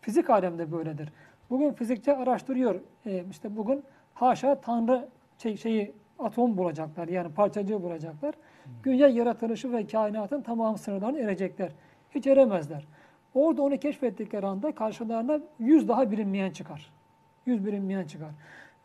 [0.00, 1.12] Fizik alemde böyledir.
[1.50, 2.80] Bugün fizikçi araştırıyor.
[3.06, 3.82] Ee, işte bugün
[4.14, 5.08] haşa Tanrı
[5.38, 7.08] şey, şeyi atom bulacaklar.
[7.08, 8.34] Yani parçacığı bulacaklar.
[8.82, 11.72] Güya yaratılışı ve kainatın tamam sınırlarına erecekler.
[12.10, 12.86] Hiç eremezler.
[13.34, 16.92] Orada onu keşfettikleri anda karşılarına yüz daha bilinmeyen çıkar.
[17.46, 18.30] Yüz bilinmeyen çıkar.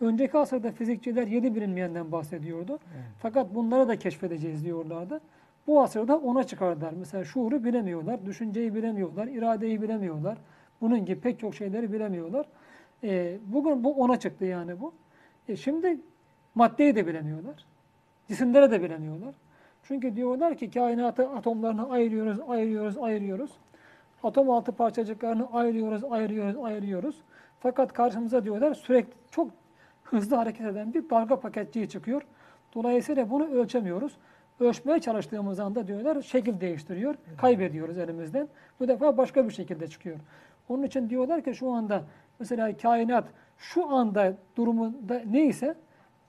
[0.02, 2.80] Önceki asırda fizikçiler yedi bilinmeyenden bahsediyordu.
[3.22, 5.22] Fakat bunları da keşfedeceğiz diyorlardı.
[5.68, 6.94] Bu asırda ona çıkardılar.
[7.00, 10.38] Mesela şuuru bilemiyorlar, düşünceyi bilemiyorlar, iradeyi bilemiyorlar.
[10.82, 12.46] Bunun gibi pek çok şeyleri bilemiyorlar.
[13.04, 14.94] Ee, bugün bu ona çıktı yani bu.
[15.50, 15.98] E şimdi
[16.56, 17.66] maddeyi de bilemiyorlar.
[18.28, 19.36] Cisimleri de bilemiyorlar.
[19.84, 23.52] Çünkü diyorlar ki kainatı atomlarına ayırıyoruz, ayırıyoruz, ayırıyoruz.
[24.24, 27.16] Atom altı parçacıklarını ayırıyoruz, ayırıyoruz, ayırıyoruz.
[27.60, 29.52] Fakat karşımıza diyorlar sürekli çok
[30.10, 32.22] hızlı hareket eden bir dalga paketçiği çıkıyor.
[32.76, 34.18] Dolayısıyla bunu ölçemiyoruz.
[34.60, 37.16] Ölçmeye çalıştığımız anda diyorlar şekil değiştiriyor.
[37.38, 38.48] Kaybediyoruz elimizden.
[38.80, 40.20] Bu defa başka bir şekilde çıkıyor.
[40.70, 42.04] Onun için diyorlar ki şu anda
[42.40, 43.28] mesela kainat
[43.58, 45.76] şu anda durumunda neyse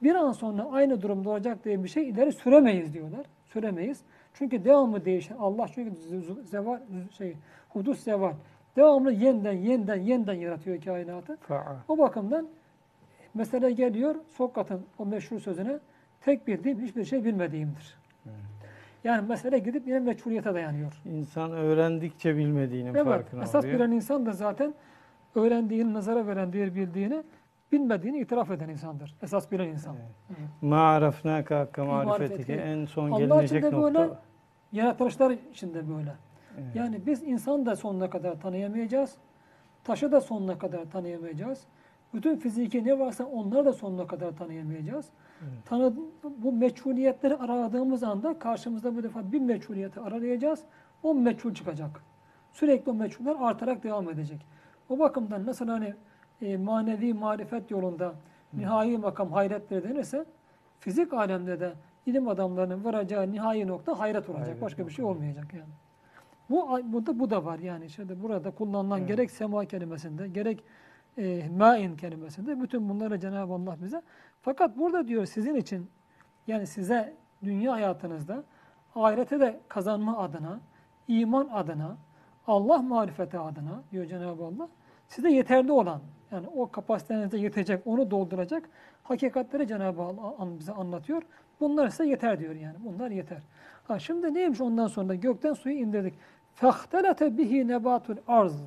[0.02, 3.26] bir an sonra aynı durumda olacak diye bir şey ileri süremeyiz diyorlar.
[3.44, 4.00] Süremeyiz.
[4.34, 5.96] Çünkü devamlı değişen Allah çünkü
[6.44, 6.78] zeval
[7.18, 7.36] şey
[7.68, 8.32] hudus zeval
[8.76, 11.36] devamlı yeniden yeniden yeniden yaratıyor kainatı.
[11.36, 11.76] Fa'a.
[11.88, 12.48] O bakımdan
[13.34, 15.78] mesele geliyor Sokrat'ın o meşhur sözüne
[16.20, 17.98] tek bildiğim hiçbir şey bilmediğimdir.
[19.04, 20.92] Yani mesele gidip yine meçhuliyete dayanıyor.
[21.04, 23.78] İnsan öğrendikçe bilmediğinin Evet, farkına esas varıyor.
[23.78, 24.74] bilen insan da zaten
[25.34, 27.22] öğrendiğini, nazara veren diğer bildiğini,
[27.72, 29.16] bilmediğini itiraf eden insandır.
[29.22, 29.96] Esas bilen insan.
[29.96, 30.06] Evet.
[30.30, 30.48] Evet.
[30.60, 34.00] Ma arafnâke hakka marifetike en son Allah gelinecek için de nokta.
[34.00, 34.14] böyle,
[34.72, 36.14] yaratılışlar içinde böyle.
[36.58, 36.76] Evet.
[36.76, 39.14] Yani biz insan da sonuna kadar tanıyamayacağız.
[39.84, 41.60] Taşı da sonuna kadar tanıyamayacağız.
[42.14, 45.06] Bütün fiziki ne varsa onları da sonuna kadar tanıyamayacağız.
[45.42, 45.64] Evet.
[45.64, 45.92] Tanı,
[46.38, 50.60] bu meçhuliyetleri aradığımız anda karşımızda bu defa bir meçhuliyeti arayacağız.
[51.02, 52.02] O meçhul çıkacak.
[52.52, 54.46] Sürekli o meçhuller artarak devam edecek.
[54.88, 55.94] O bakımdan nasıl hani
[56.42, 58.14] e, manevi marifet yolunda
[58.52, 60.24] nihai makam hayrettir denirse
[60.80, 61.72] fizik alemde de
[62.06, 64.46] ilim adamlarının varacağı nihai nokta hayret olacak.
[64.46, 65.72] Hayret Başka bir şey olmayacak yani.
[66.50, 69.08] Bu burada bu da var yani işte burada kullanılan Evet.
[69.08, 70.64] gerek sema kelimesinde gerek
[71.17, 74.01] e, main kelimesinde bütün bunları Cenab-ı Allah bize
[74.41, 75.89] fakat burada diyor sizin için
[76.47, 77.13] yani size
[77.43, 78.43] dünya hayatınızda
[78.95, 80.59] ahirete de kazanma adına,
[81.07, 81.97] iman adına,
[82.47, 84.69] Allah marifeti adına diyor Cenab-ı Allah
[85.07, 88.69] size yeterli olan yani o kapasitenizde yetecek, onu dolduracak
[89.03, 91.23] hakikatleri Cenab-ı Allah an- bize anlatıyor.
[91.59, 92.75] Bunlar size yeter diyor yani.
[92.79, 93.43] Bunlar yeter.
[93.87, 96.13] Ha şimdi neymiş ondan sonra gökten suyu indirdik.
[96.61, 98.63] فَاخْتَلَتَ bihi nebatul arz.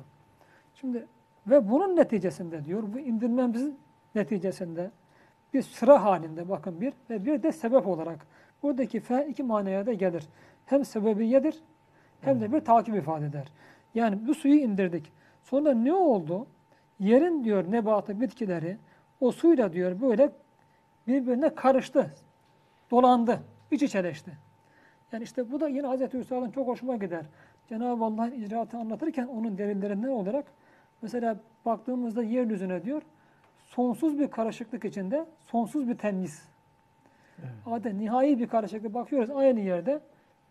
[0.75, 1.07] Şimdi
[1.46, 3.78] ve bunun neticesinde diyor bu indirmemizin
[4.14, 4.90] neticesinde
[5.54, 8.26] bir sıra halinde bakın bir ve bir de sebep olarak
[8.62, 10.28] buradaki fe iki manaya da gelir.
[10.66, 11.62] Hem sebebiyedir
[12.20, 13.46] hem de bir takip ifade eder.
[13.94, 15.12] Yani bu suyu indirdik.
[15.42, 16.46] Sonra ne oldu?
[16.98, 18.76] Yerin diyor nebatı bitkileri
[19.20, 20.30] o suyla diyor böyle
[21.06, 22.10] birbirine karıştı.
[22.90, 23.40] Dolandı.
[23.70, 24.30] iç içeleşti.
[25.12, 27.26] Yani işte bu da yine Hazreti Hüsa'nın çok hoşuma gider.
[27.68, 30.44] Cenab-ı Allah'ın icraatını anlatırken onun delillerinden olarak
[31.02, 33.02] mesela baktığımızda yeryüzüne diyor
[33.66, 36.48] sonsuz bir karışıklık içinde sonsuz bir temiz.
[37.38, 37.50] Evet.
[37.66, 40.00] Adeta nihai bir karışıklık bakıyoruz aynı yerde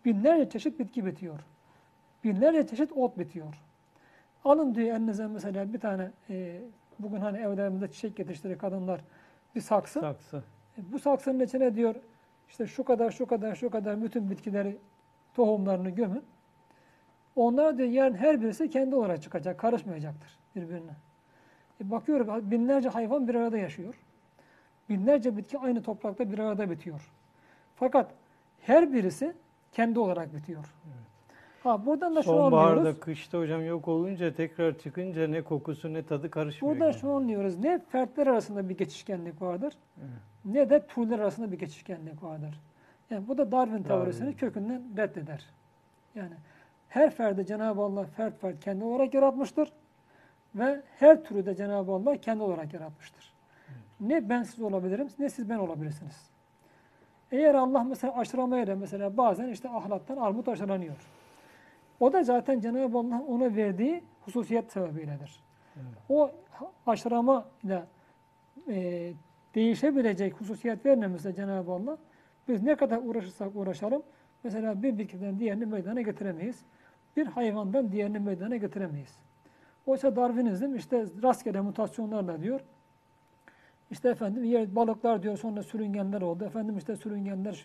[0.04, 1.40] binlerce çeşit bitki bitiyor.
[2.24, 3.54] Binlerce çeşit ot bitiyor.
[4.44, 6.60] Alın diyor elinize mesela bir tane e,
[6.98, 9.00] bugün hani evlerimizde çiçek yetiştirir kadınlar
[9.54, 10.00] bir saksı.
[10.00, 10.42] Saksı.
[10.78, 11.94] E, Bu saksının içine diyor
[12.48, 14.78] işte şu kadar şu kadar şu kadar bütün bitkileri
[15.34, 16.22] tohumlarını gömün.
[17.36, 20.92] Onlar diyor yarın her birisi kendi olarak çıkacak, karışmayacaktır birbirine.
[21.84, 23.94] E bakıyorum binlerce hayvan bir arada yaşıyor.
[24.88, 27.10] Binlerce bitki aynı toprakta bir arada bitiyor.
[27.76, 28.10] Fakat
[28.60, 29.34] her birisi
[29.72, 30.64] kendi olarak bitiyor.
[31.62, 33.00] Ha buradan da şunu Sonbaharda, anlıyoruz.
[33.00, 36.74] kışta hocam yok olunca tekrar çıkınca ne kokusu ne tadı karışmıyor.
[36.74, 37.00] Buradan yani.
[37.00, 37.58] şunu anlıyoruz.
[37.58, 40.10] Ne fertler arasında bir geçişkenlik vardır Evet.
[40.44, 42.60] ne de türler arasında bir geçişkenlik vardır.
[43.10, 44.38] Yani bu da Darwin teorisini Darwin.
[44.38, 45.46] kökünden reddeder.
[46.14, 46.34] Yani
[46.92, 49.72] her ferdi Cenab-ı Allah fert fert kendi olarak yaratmıştır
[50.54, 53.32] ve her türü de Cenab-ı Allah kendi olarak yaratmıştır.
[54.00, 56.30] Ne ben siz olabilirim ne siz ben olabilirsiniz.
[57.30, 60.96] Eğer Allah mesela aşılamayla mesela bazen işte ahlattan armut aşılanıyor.
[62.00, 65.40] O da zaten Cenab-ı Allah ona verdiği hususiyet sebebiyledir.
[66.08, 66.30] O
[66.86, 67.82] aşılama ile
[68.68, 69.12] e,
[69.54, 71.98] değişebilecek hususiyet vermemizde Cenab-ı Allah
[72.48, 74.02] biz ne kadar uğraşırsak uğraşalım
[74.44, 76.64] mesela bir bitkiden diğerini meydana getiremeyiz.
[77.16, 79.14] Bir hayvandan diğerini meydana getiremeyiz.
[79.86, 82.60] Oysa Darwinizm işte rastgele mutasyonlarla diyor.
[83.90, 86.44] İşte efendim yer, balıklar diyor sonra sürüngenler oldu.
[86.44, 87.64] Efendim işte sürüngenler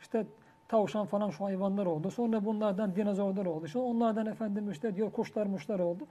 [0.00, 0.26] işte
[0.68, 2.10] tavşan falan şu hayvanlar oldu.
[2.10, 3.68] Sonra bunlardan dinozorlar oldu.
[3.68, 6.06] Sonra onlardan efendim işte diyor kuşlar muşlar oldu.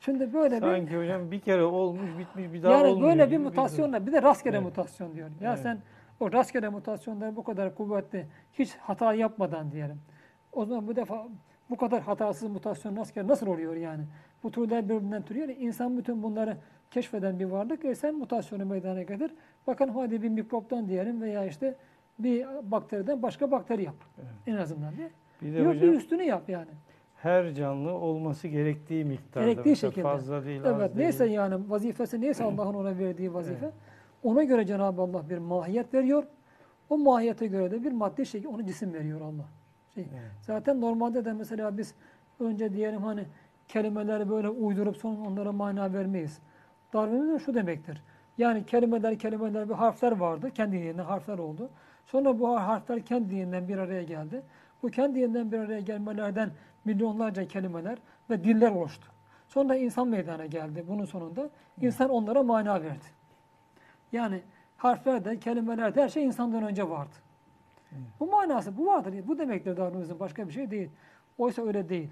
[0.00, 3.08] Şimdi böyle bir Sanki hocam bir kere olmuş bitmiş bir daha yani olmuyor.
[3.08, 4.66] böyle bir mutasyonla bir de rastgele Evet.
[4.66, 5.30] mutasyon diyor.
[5.40, 5.62] Ya Evet.
[5.62, 5.78] sen
[6.20, 10.00] o rastgele mutasyonları bu kadar kuvvetli hiç hata yapmadan diyelim.
[10.52, 11.26] O zaman bu defa
[11.72, 14.02] bu kadar hatasız mutasyon rastgele nasıl oluyor yani?
[14.42, 15.48] Bu türler birbirinden türüyor.
[15.48, 16.56] İnsan bütün bunları
[16.90, 17.84] keşfeden bir varlık.
[17.84, 19.34] E sen mutasyonu meydana getir.
[19.66, 21.74] Bakın hadi bir mikroptan diyelim veya işte
[22.18, 23.94] bir bakteriden başka bakteri yap.
[24.46, 25.10] En azından diye.
[25.42, 26.70] Bir de Yok hocam bir üstünü yap yani.
[27.16, 29.46] her canlı olması gerektiği miktarda.
[29.46, 30.02] Gerektiği şekilde.
[30.02, 31.36] Fazla değil, Evet az neyse değil.
[31.36, 33.64] yani vazifesi neyse Allah'ın ona verdiği vazife.
[33.64, 33.74] Evet.
[34.22, 36.24] Ona göre Cenab-ı Allah bir mahiyet veriyor.
[36.90, 39.44] O mahiyete göre de bir maddi şey, onu cisim veriyor Allah.
[39.94, 40.30] Şey, Evet.
[40.40, 41.94] Zaten normalde de mesela biz
[42.40, 43.24] önce diyelim hani
[43.68, 46.38] kelimeleri böyle uydurup sonra onlara mana vermeyiz.
[46.92, 48.02] Darwinizm şu demektir.
[48.38, 50.50] Yani kelimeler kelimeler bir harfler vardı.
[50.50, 51.70] Kendiliğinden harfler oldu.
[52.06, 54.42] Sonra bu harfler kendiliğinden bir araya geldi.
[54.82, 56.50] Bu kendiliğinden bir araya gelmelerden
[56.84, 57.98] milyonlarca kelimeler
[58.30, 59.06] ve diller oluştu.
[59.48, 61.50] Sonra insan meydana geldi bunun sonunda.
[61.80, 63.04] İnsan onlara mana verdi.
[64.12, 64.40] Yani
[64.76, 67.14] harflerde, kelimelerde her şey insandan önce vardı.
[68.20, 69.14] Bu manası, bu vardır.
[69.26, 70.90] Bu demektir Darwinizm, başka bir şey değil.
[71.38, 72.10] Oysa öyle değil.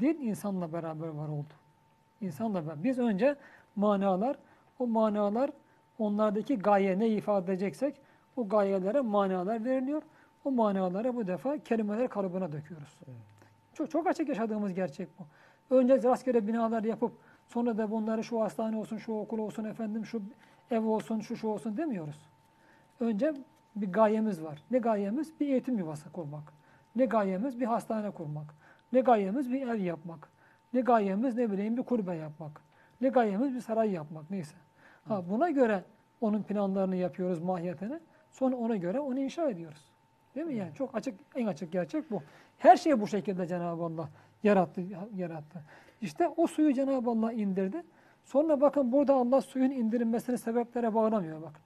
[0.00, 1.52] Din insanla beraber var oldu.
[2.20, 2.84] İnsanla beraber.
[2.84, 3.36] Biz önce
[3.76, 4.36] manalar,
[4.78, 5.50] o manalar
[5.98, 8.00] onlardaki gaye ne ifade edeceksek
[8.36, 10.02] o gayelere manalar veriliyor.
[10.44, 12.98] O manalara bu defa kelimeler kalıbına döküyoruz.
[13.74, 15.24] Çok, çok açık yaşadığımız gerçek bu.
[15.76, 17.12] Önce rastgele binalar yapıp
[17.48, 20.22] sonra da bunları şu hastane olsun, şu okul olsun efendim, şu
[20.70, 22.28] ev olsun, şu şu olsun demiyoruz.
[23.00, 23.34] Önce
[23.76, 24.62] bir gayemiz var.
[24.70, 25.40] Ne gayemiz?
[25.40, 26.52] Bir eğitim yuvası kurmak.
[26.96, 27.60] Ne gayemiz?
[27.60, 28.54] Bir hastane kurmak.
[28.92, 29.52] Ne gayemiz?
[29.52, 30.28] Bir ev yapmak.
[30.72, 31.36] Ne gayemiz?
[31.36, 32.60] Ne bileyim bir kulübe yapmak.
[33.00, 33.54] Ne gayemiz?
[33.54, 34.30] Bir saray yapmak.
[34.30, 34.56] Neyse.
[35.08, 35.84] Ha, buna göre
[36.20, 37.98] onun planlarını yapıyoruz mahiyetini.
[38.30, 39.84] Sonra ona göre onu inşa ediyoruz.
[40.34, 40.74] Değil mi yani?
[40.74, 42.22] Çok açık, en açık gerçek bu.
[42.58, 44.08] Her şeyi bu şekilde Cenab-ı Allah
[44.42, 44.82] yarattı,
[45.14, 45.62] yarattı.
[46.00, 47.82] İşte o suyu Cenab-ı Allah indirdi.
[48.24, 51.62] Sonra bakın burada Allah suyun indirilmesini sebeplere bağlamıyor bakın.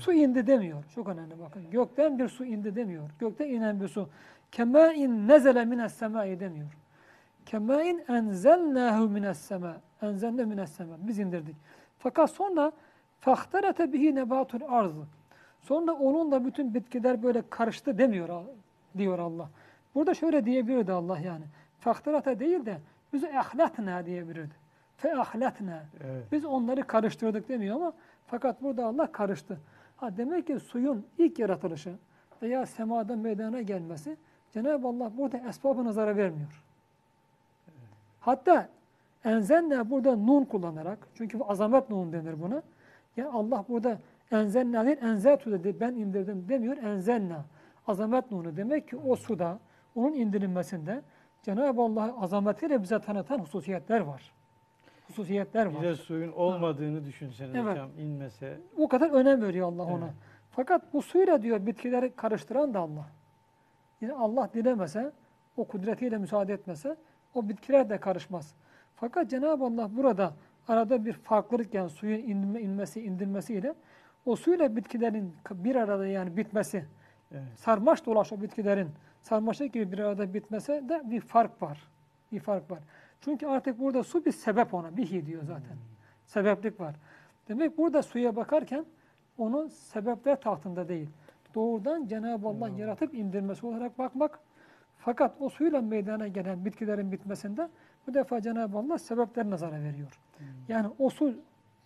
[0.00, 0.84] Su indi demiyor.
[0.94, 1.70] Çok önemli bakın.
[1.70, 3.10] Gökten bir su indi demiyor.
[3.18, 4.08] Gökten inen bir su.
[4.52, 6.68] Kemâin nezele mines semâi demiyor.
[7.46, 9.76] Kemâin enzelnâhu mines semâ.
[10.02, 10.96] Enzelne mines semâ.
[10.98, 11.56] Biz indirdik.
[11.98, 12.72] Fakat sonra
[13.20, 15.02] fahterete bihi nebatul arzı.
[15.60, 18.44] Sonra onunla bütün bitkiler böyle karıştı demiyor
[18.98, 19.48] diyor Allah.
[19.94, 21.44] Burada şöyle diyebilirdi Allah yani.
[21.80, 22.78] Fahterete değil de
[23.12, 24.54] bizi ehlatna diyebilirdi.
[24.96, 25.82] Fe ahlatna.
[26.04, 26.24] Evet.
[26.32, 27.92] Biz onları karıştırdık demiyor ama
[28.30, 29.60] fakat burada Allah karıştı.
[29.96, 31.94] Ha demek ki suyun ilk yaratılışı
[32.42, 34.16] veya semada meydana gelmesi
[34.52, 36.64] Cenab-ı Allah burada esbabı nazara vermiyor.
[38.20, 38.68] Hatta
[39.24, 42.62] enzenle burada nun kullanarak çünkü bu azamet nun denir buna.
[43.16, 43.98] Yani Allah burada
[44.30, 47.44] enzenna değil enzeltu dedi ben indirdim demiyor enzenna.
[47.86, 49.58] Azamet nunu demek ki o suda
[49.94, 51.02] onun indirilmesinde
[51.42, 54.32] Cenab-ı Allah azametiyle bize tanıtan hususiyetler var.
[55.10, 55.82] Hususiyetler var.
[55.82, 57.72] Bir de suyun olmadığını düşünseniz Evet.
[57.72, 58.60] hocam inmese.
[58.78, 60.04] O kadar önem veriyor Allah ona.
[60.04, 60.14] Evet.
[60.50, 63.06] Fakat bu suyla diyor bitkileri karıştıran da Allah.
[64.00, 65.12] Yani Allah dilemese,
[65.56, 66.96] o kudretiyle müsaade etmese
[67.34, 68.54] o bitkiler de karışmaz.
[68.96, 70.32] Fakat Cenab-ı Allah burada
[70.68, 73.74] arada bir farklılık yani suyun inme, inmesi, indirmesiyle
[74.26, 76.84] o suyla bitkilerin bir arada yani bitmesi,
[77.32, 77.42] Evet.
[77.56, 78.88] sarmaş dolaş o bitkilerin
[79.22, 81.88] sarmaşık gibi bir arada bitmese de bir fark var.
[82.32, 82.78] Bir fark var.
[83.20, 84.96] Çünkü artık burada su bir sebep ona.
[84.96, 85.76] Bihi diyor zaten.
[86.26, 86.94] Sebeplik var.
[87.48, 88.84] Demek burada suya bakarken
[89.38, 91.10] onun sebepler tahtında değil.
[91.54, 94.40] Doğrudan Cenab-ı Allah yaratıp indirmesi olarak bakmak.
[94.98, 97.68] Fakat o suyla meydana gelen bitkilerin bitmesinde
[98.06, 100.20] bu defa Cenab-ı Allah sebepler nazara veriyor.
[100.68, 101.34] Yani o su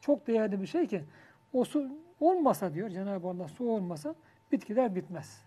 [0.01, 1.05] çok değerli bir şey ki
[1.53, 1.89] o su
[2.21, 4.15] olmasa diyor Cenab-ı Allah su olmasa
[4.53, 5.45] bitkiler bitmez.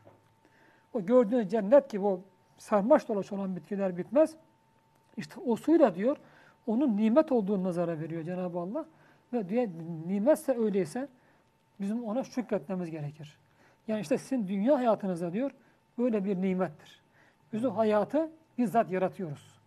[0.94, 2.22] O gördüğünüz cennet gibi o
[2.58, 4.36] sarmaş dolaş olan bitkiler bitmez.
[5.18, 6.18] İşte o suyla diyor
[6.68, 8.86] onun nimet olduğunu nazara veriyor Cenab-ı Allah.
[9.34, 9.68] Ve diyor
[10.08, 11.08] nimetse öyleyse
[11.80, 13.38] bizim ona şükretmemiz gerekir.
[13.88, 15.52] Yani işte sizin dünya hayatınızda diyor
[15.98, 17.02] böyle bir nimettir.
[17.54, 19.58] Biz o hayatı bizzat yaratıyoruz.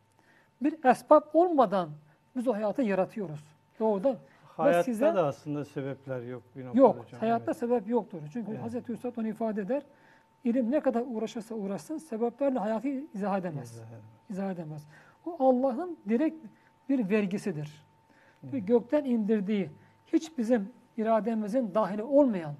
[0.62, 1.90] Bir esbab olmadan
[2.36, 3.44] biz o hayatı yaratıyoruz.
[3.80, 4.16] Doğrudan
[4.56, 7.20] Hayatta size- da aslında sebepler yok bir noktada Yok, hocam.
[7.20, 7.56] hayatta Evet.
[7.56, 8.18] sebep yoktur.
[8.32, 8.62] Çünkü Evet.
[8.62, 9.82] Hazreti Üstad onu ifade eder.
[10.44, 13.78] İlim ne kadar uğraşırsa uğraşsın sebeplerle hayatı izah edemez.
[13.92, 14.02] Evet.
[14.30, 14.86] İzah edemez.
[15.26, 16.46] O Allah'ın direkt
[16.88, 17.86] bir vergisidir.
[18.44, 19.70] Ve gökten indirdiği
[20.06, 22.54] hiç bizim irademizin dahili olmayan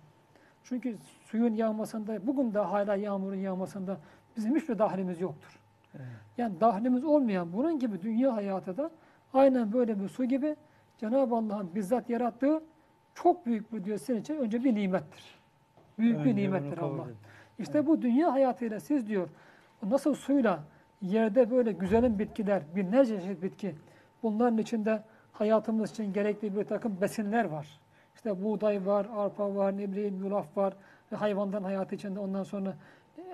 [0.65, 4.01] çünkü suyun yağmasında bugün de hala yağmurun yağmasında
[4.37, 5.61] bizim hiçbir dahlimiz yoktur.
[5.95, 6.07] Evet.
[6.39, 8.91] Yani dahlimiz olmayan bunun gibi dünya hayatı da
[9.33, 10.57] aynen böyle bir su gibi
[10.99, 12.63] Cenab-ı Allah'ın bizzat yarattığı
[13.15, 15.39] çok büyük bir diyor senin için önce bir nimettir.
[15.99, 17.07] Büyük bir Önce bunu nimettir Allah.
[17.59, 19.29] İşte bu dünya hayatıyla siz diyor
[19.83, 20.61] nasıl suyla
[21.03, 23.75] yerde böyle güzelim bitkiler, binlerce çeşit bitki
[24.23, 27.81] bunların içinde hayatımız için gerekli bir takım besinler var.
[28.15, 30.75] İşte buğday var, arpa var, ne bileyim yulaf var
[31.13, 32.75] ve hayvandan hayatı içinde ondan sonra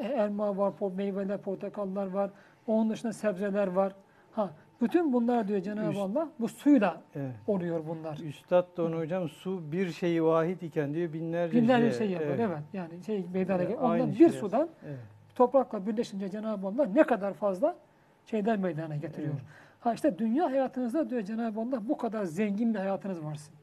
[0.00, 2.30] elma var, meyveler, portakallar var.
[2.66, 3.92] Onun dışında sebzeler var.
[4.32, 4.50] Ha,
[4.80, 7.34] bütün bunlar diyor Cenab-ı Üst- Allah bu suyla Evet.
[7.46, 8.18] oluyor bunlar.
[8.18, 12.38] Üstad da onu hocam su bir şeyi vahid iken diyor binlerce, Binlerce şeye- şey yapar.
[12.38, 12.58] Evet.
[12.72, 13.78] Yani şey meydana Evet.
[13.80, 14.98] Ondan bir şey sudan Evet.
[15.36, 17.76] Toprakla birleşince Cenab-ı Allah ne kadar fazla
[18.24, 19.32] şeyler meydana getiriyor.
[19.32, 19.44] Evet.
[19.80, 23.54] Ha işte dünya hayatınızda diyor Cenab-ı Allah bu kadar zengin bir hayatınız varsın.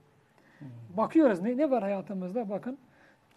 [0.59, 0.67] Hmm.
[0.97, 2.77] Bakıyoruz ne, ne var hayatımızda bakın.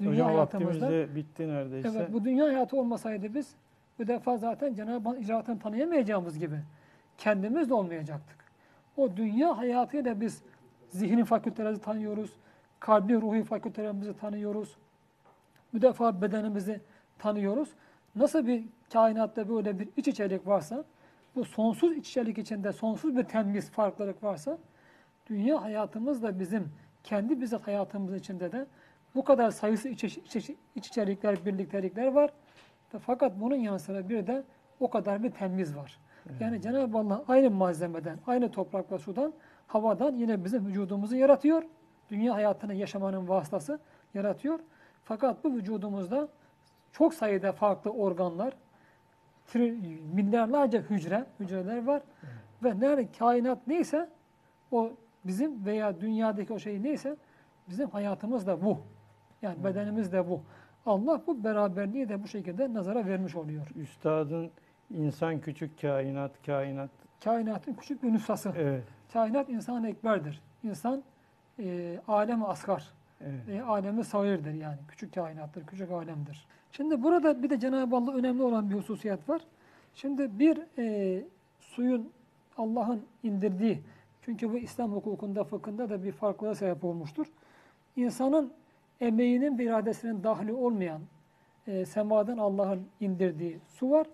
[0.00, 1.14] Dünya Hocam hayatımızda.
[1.14, 1.88] bitti neredeyse.
[1.96, 3.54] Evet bu dünya hayatı olmasaydı biz
[3.98, 6.60] bu defa zaten Cenab-ı Hak icraatını tanıyamayacağımız gibi
[7.18, 8.36] kendimiz de olmayacaktık.
[8.96, 10.42] O dünya hayatıyla biz
[10.88, 12.32] zihni fakültelerimizi tanıyoruz.
[12.80, 14.76] Kalbi, ruhi fakültelerimizi tanıyoruz.
[15.74, 16.80] Bu defa bedenimizi
[17.18, 17.68] tanıyoruz.
[18.16, 20.84] Nasıl bir kainatta böyle bir iç içelik varsa,
[21.36, 24.58] bu sonsuz iç içelik içinde sonsuz bir temiz farklılık varsa,
[25.26, 26.72] dünya hayatımız da bizim
[27.04, 28.66] kendi bizzat hayatımız içinde de
[29.14, 32.30] bu kadar sayısı iç, iç, iç, iç içerikler, birliktelikler var.
[33.00, 34.44] Fakat bunun yanı sıra bir de
[34.80, 35.98] o kadar bir temiz var.
[36.40, 39.32] Yani Cenab-ı Allah aynı malzemeden, aynı toprak ve sudan,
[39.66, 41.62] havadan yine bizim vücudumuzu yaratıyor.
[42.10, 43.78] Dünya hayatını yaşamanın vasıtası
[44.14, 44.60] yaratıyor.
[45.04, 46.28] Fakat bu vücudumuzda
[46.98, 48.52] çok sayıda farklı organlar,
[50.14, 52.02] milyarlarca hücre, hücreler var.
[52.64, 54.08] Ve nerede kainat neyse
[54.72, 54.92] o
[55.24, 57.16] bizim veya dünyadaki o şey neyse
[57.68, 58.78] bizim hayatımız da bu.
[59.42, 60.40] Yani bedenimiz de bu.
[60.86, 63.66] Allah bu beraberliği de bu şekilde nazara vermiş oluyor.
[63.76, 64.50] Üstadın
[64.90, 66.90] insan küçük kainat, kainat.
[67.24, 68.52] Kainatın küçük bir nüshası.
[68.56, 68.84] Evet.
[69.12, 70.42] Kainat insan ekberdir.
[70.62, 71.02] İnsan
[71.58, 72.95] e, alem asgar.
[73.20, 73.48] Evet.
[73.48, 74.78] E, alemi sagirdir yani.
[74.88, 76.46] Küçük kainattır, küçük alemdir.
[76.72, 79.42] Şimdi burada bir de Cenab-ı Allah önemli olan bir hususiyet var.
[79.94, 81.24] Şimdi bir e,
[81.60, 82.10] suyun
[82.56, 83.82] Allah'ın indirdiği,
[84.22, 87.26] çünkü bu İslam hukukunda, fıkhında da bir farklılığa sebep olmuştur.
[87.96, 88.52] İnsanın
[89.00, 91.00] emeğinin ve iradesinin dahili olmayan
[91.66, 94.06] e, semadan Allah'ın indirdiği su var.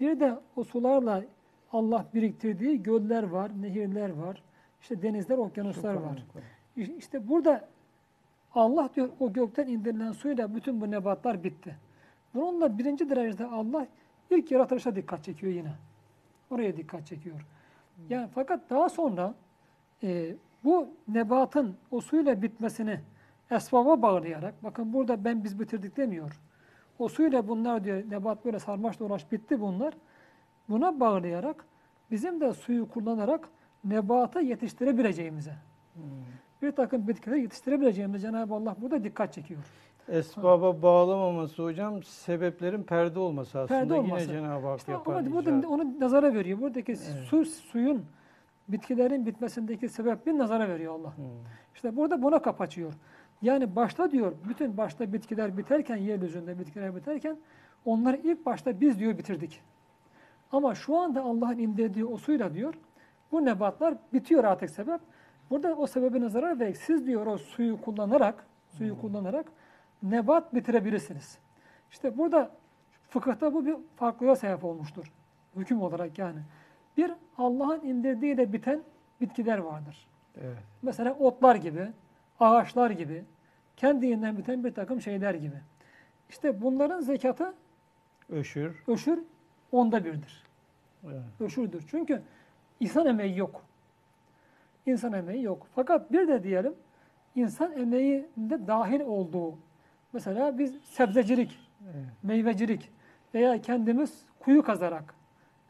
[0.00, 1.24] Bir de o sularla
[1.72, 4.42] Allah biriktirdiği göller var, nehirler var,
[4.80, 6.24] işte denizler, okyanuslar var.
[6.76, 7.68] İşte burada
[8.54, 11.76] Allah diyor o gökten indirilen suyla bütün bu nebatlar bitti.
[12.34, 13.86] Bununla birinci derecede Allah
[14.30, 15.72] ilk yaratılışa dikkat çekiyor yine.
[16.50, 17.46] Oraya dikkat çekiyor.
[18.08, 19.34] Yani fakat daha sonra
[20.02, 20.34] e,
[20.64, 23.00] bu nebatın o suyla bitmesini
[23.50, 26.40] esbaba bağlayarak, bakın burada ben biz bitirdik demiyor.
[26.98, 29.94] O suyla bunlar diyor, nebat böyle sarmaş dolaş bitti bunlar.
[30.68, 31.64] Buna bağlayarak
[32.10, 33.48] bizim de suyu kullanarak
[33.84, 35.54] nebatı yetiştirebileceğimize,
[35.94, 36.02] Hmm.
[36.62, 39.60] Bir takım bitkileri yetiştirebileceğimize Cenab-ı Allah burada dikkat çekiyor.
[40.08, 43.80] Esbaba bağlamaması hocam sebeplerin perde olması aslında.
[43.80, 44.26] Perde Yine olması.
[44.26, 45.16] Cenab-ı Hak İşte yapar.
[45.16, 46.60] ama burada onu nazara veriyor.
[46.60, 47.00] Buradaki Evet.
[47.30, 48.04] su, suyun,
[48.68, 51.16] bitkilerin bitmesindeki sebep bir nazara veriyor Allah.
[51.16, 51.24] Hmm.
[51.74, 52.92] İşte burada buna kapı açıyor.
[53.42, 57.36] Yani başta diyor, bütün başta bitkiler biterken, yeryüzünde bitkiler biterken,
[57.84, 59.62] onları ilk başta biz diyor bitirdik.
[60.52, 62.74] Ama şu anda Allah'ın indirdiği o suyla diyor,
[63.32, 65.00] bu nebatlar bitiyor artık sebep.
[65.50, 69.46] Burada o sebebi nazara vererek siz diyor o suyu kullanarak, suyu kullanarak
[70.02, 71.38] nebat bitirebilirsiniz.
[71.90, 72.50] İşte burada
[73.08, 75.12] fıkıhta bu bir farklılığa sebep olmuştur.
[75.56, 76.38] Hüküm olarak yani.
[76.96, 78.82] Bir, Allah'ın indirdiğiyle biten
[79.20, 80.08] bitkiler vardır.
[80.40, 80.58] Evet.
[80.82, 81.88] Mesela otlar gibi,
[82.40, 83.24] ağaçlar gibi,
[83.76, 85.56] kendinden biten bir takım şeyler gibi.
[86.30, 87.54] İşte bunların zekatı
[88.28, 88.82] Öşür.
[88.86, 89.18] öşür
[89.72, 90.44] onda birdir.
[91.04, 91.22] Evet.
[91.40, 91.84] Öşürdür.
[91.90, 92.22] Çünkü
[92.80, 93.67] insan emeği yok.
[94.88, 95.66] İnsan emeği yok.
[95.74, 96.74] Fakat bir de diyelim
[97.34, 99.54] insan emeğinde dahil olduğu
[100.12, 102.04] mesela biz sebzecilik, Evet.
[102.22, 102.90] meyvecilik
[103.34, 105.14] veya kendimiz kuyu kazarak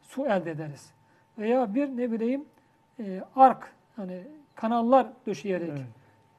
[0.01, 0.93] su elde ederiz.
[1.37, 2.45] Veya bir ne bileyim
[2.99, 4.23] e, ark hani
[4.55, 5.81] kanallar döşeyerek Evet.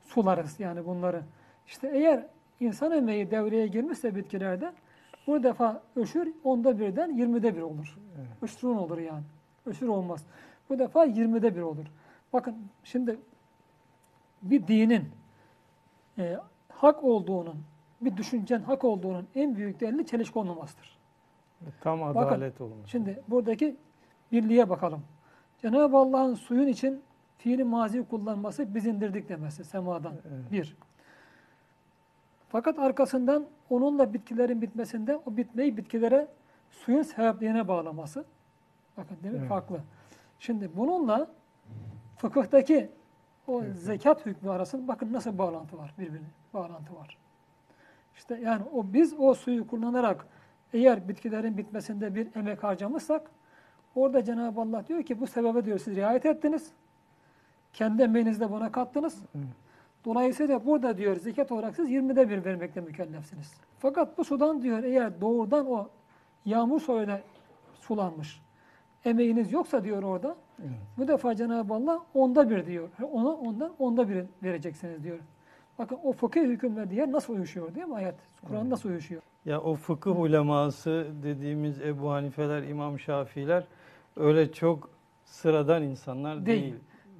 [0.02, 1.22] sularız yani bunları.
[1.66, 2.26] İşte eğer
[2.60, 4.72] insan emeği devreye girmişse bitkilerde
[5.26, 7.98] bu defa öşür onda birden yirmide bir olur.
[8.18, 8.28] Evet.
[8.42, 9.24] Öşrün olur yani.
[9.66, 10.26] Öşür olmaz.
[10.68, 11.86] Bu defa yirmide bir olur.
[12.32, 13.18] Bakın şimdi
[14.42, 15.08] bir dinin
[16.18, 17.56] e, hak olduğunun,
[18.00, 20.98] bir düşüncenin hak olduğunun en büyük delili çelişki olmamasıdır.
[21.80, 22.88] Tam Bakın, adalet olması.
[22.88, 23.76] Şimdi buradaki
[24.32, 25.02] birliğe bakalım.
[25.58, 27.02] Cenab-ı Allah'ın suyun için
[27.38, 30.12] fiili mazi kullanması biz indirdik demesi semadan.
[30.12, 30.52] Evet.
[30.52, 30.76] Bir.
[32.48, 36.28] Fakat arkasından onunla bitkilerin bitmesinde o bitmeyi bitkilere
[36.70, 38.24] suyun sebepliğine bağlaması.
[38.96, 39.38] Bakın değil mi?
[39.40, 39.48] Evet.
[39.48, 39.80] Farklı.
[40.38, 41.30] Şimdi bununla
[42.20, 42.90] fıkıhtaki
[43.46, 46.26] o zekat hükmü arasında bakın nasıl bağlantı var birbirine.
[46.54, 47.16] Bağlantı var.
[48.16, 50.26] İşte yani o biz o suyu kullanarak
[50.72, 53.30] eğer bitkilerin bitmesinde bir emek harcamışsak
[53.94, 56.70] orada Cenab-ı Allah diyor ki bu sebebe diyor siz riayet ettiniz.
[57.72, 59.22] Kendi emeğinizle buna kattınız.
[60.04, 63.54] Dolayısıyla burada diyor zekat olarak siz 20'de bir vermekle mükellefsiniz.
[63.78, 65.88] Fakat bu sudan diyor eğer doğrudan o
[66.44, 67.20] yağmur suyuyla
[67.80, 68.40] sulanmış
[69.04, 70.70] emeğiniz yoksa diyor orada Evet.
[70.98, 72.88] bu defa Cenab-ı Allah onda bir diyor.
[73.12, 75.18] Ona ondan onda bir vereceksiniz diyor.
[75.78, 78.14] Bakın o fıkıh hükümle diğer nasıl uyuşuyor değil mi ayet?
[78.46, 78.70] Kur'an Evet.
[78.70, 79.22] nasıl uyuşuyor?
[79.44, 83.64] Ya o fıkıh uleması dediğimiz Ebu Hanifeler, İmam Şafiiler
[84.16, 84.90] öyle çok
[85.24, 86.62] sıradan insanlar Değil.
[86.62, 86.74] değil.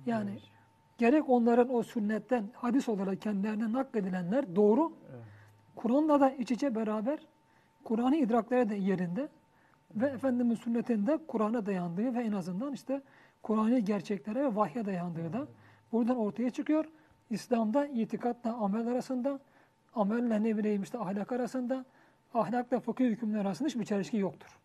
[0.06, 0.30] Yani
[0.98, 4.92] gerek onların o sünnetten hadis olarak kendilerine nakledilenler doğru.
[5.10, 5.24] Evet.
[5.76, 7.18] Kur'an'la da iç içe beraber
[7.84, 9.28] Kur'an'ı idrakleri de yerinde
[9.94, 13.02] ve Efendimiz sünnetinde Kur'an'a dayandığı ve en azından işte
[13.42, 15.46] Kur'an'ı gerçeklere ve vahye dayandığı da
[15.92, 16.84] buradan ortaya çıkıyor.
[17.30, 19.40] İslam'da itikatla amel arasında,
[19.94, 21.84] amelle ne bileyim işte ahlak arasında,
[22.34, 24.58] ahlakla fıkıh hükümler arasında hiçbir çelişki yoktur.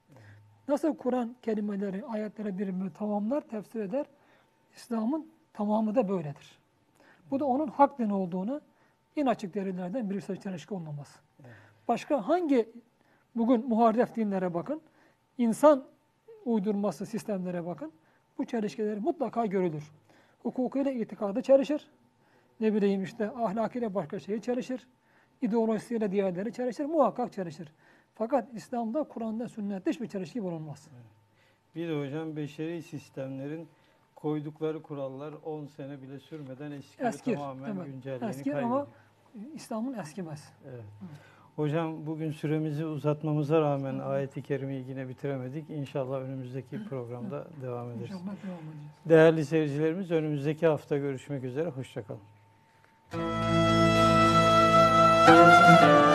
[0.67, 4.05] Nasıl Kur'an kelimeleri, ayetleri birbirini tamamlar, tefsir eder,
[4.75, 6.59] İslam'ın tamamı da böyledir.
[7.31, 8.61] Bu da onun hak din olduğunu
[9.17, 11.19] en açık delillerden birisi çelişki olmaması.
[11.87, 12.69] Başka hangi
[13.35, 14.81] bugün muharref dinlere bakın,
[15.37, 15.85] insan
[16.45, 17.91] uydurması sistemlere bakın,
[18.37, 19.91] bu çelişkileri mutlaka görülür.
[20.43, 21.87] Hukukuyla itikadı çelişir,
[22.59, 24.87] ne bileyim işte ahlakıyla başka şeyi çelişir,
[25.41, 27.71] ideolojisiyle diğerleri çelişir, muhakkak çelişir.
[28.15, 30.87] Fakat İslam'da, Kur'an'da, sünnette hiçbir çelişki bulunmaz.
[31.75, 33.67] Bir de hocam beşeri sistemlerin
[34.15, 37.85] koydukları kurallar 10 sene bile sürmeden eski ve Eskir, tamamen evet.
[37.85, 38.79] güncelliğini Eskir kaybediyor.
[38.79, 38.87] ama
[39.53, 40.53] İslam'ın eskimez.
[40.69, 40.83] Evet.
[41.55, 45.69] Hocam bugün süremizi uzatmamıza rağmen ayeti kerimeyi yine bitiremedik.
[45.69, 48.01] İnşallah önümüzdeki programda devam ederiz.
[48.01, 48.91] İnşallah devam edeceğiz.
[49.05, 51.69] Değerli seyircilerimiz önümüzdeki hafta görüşmek üzere.
[51.69, 52.21] Hoşçakalın.
[55.27, 56.14] Müzik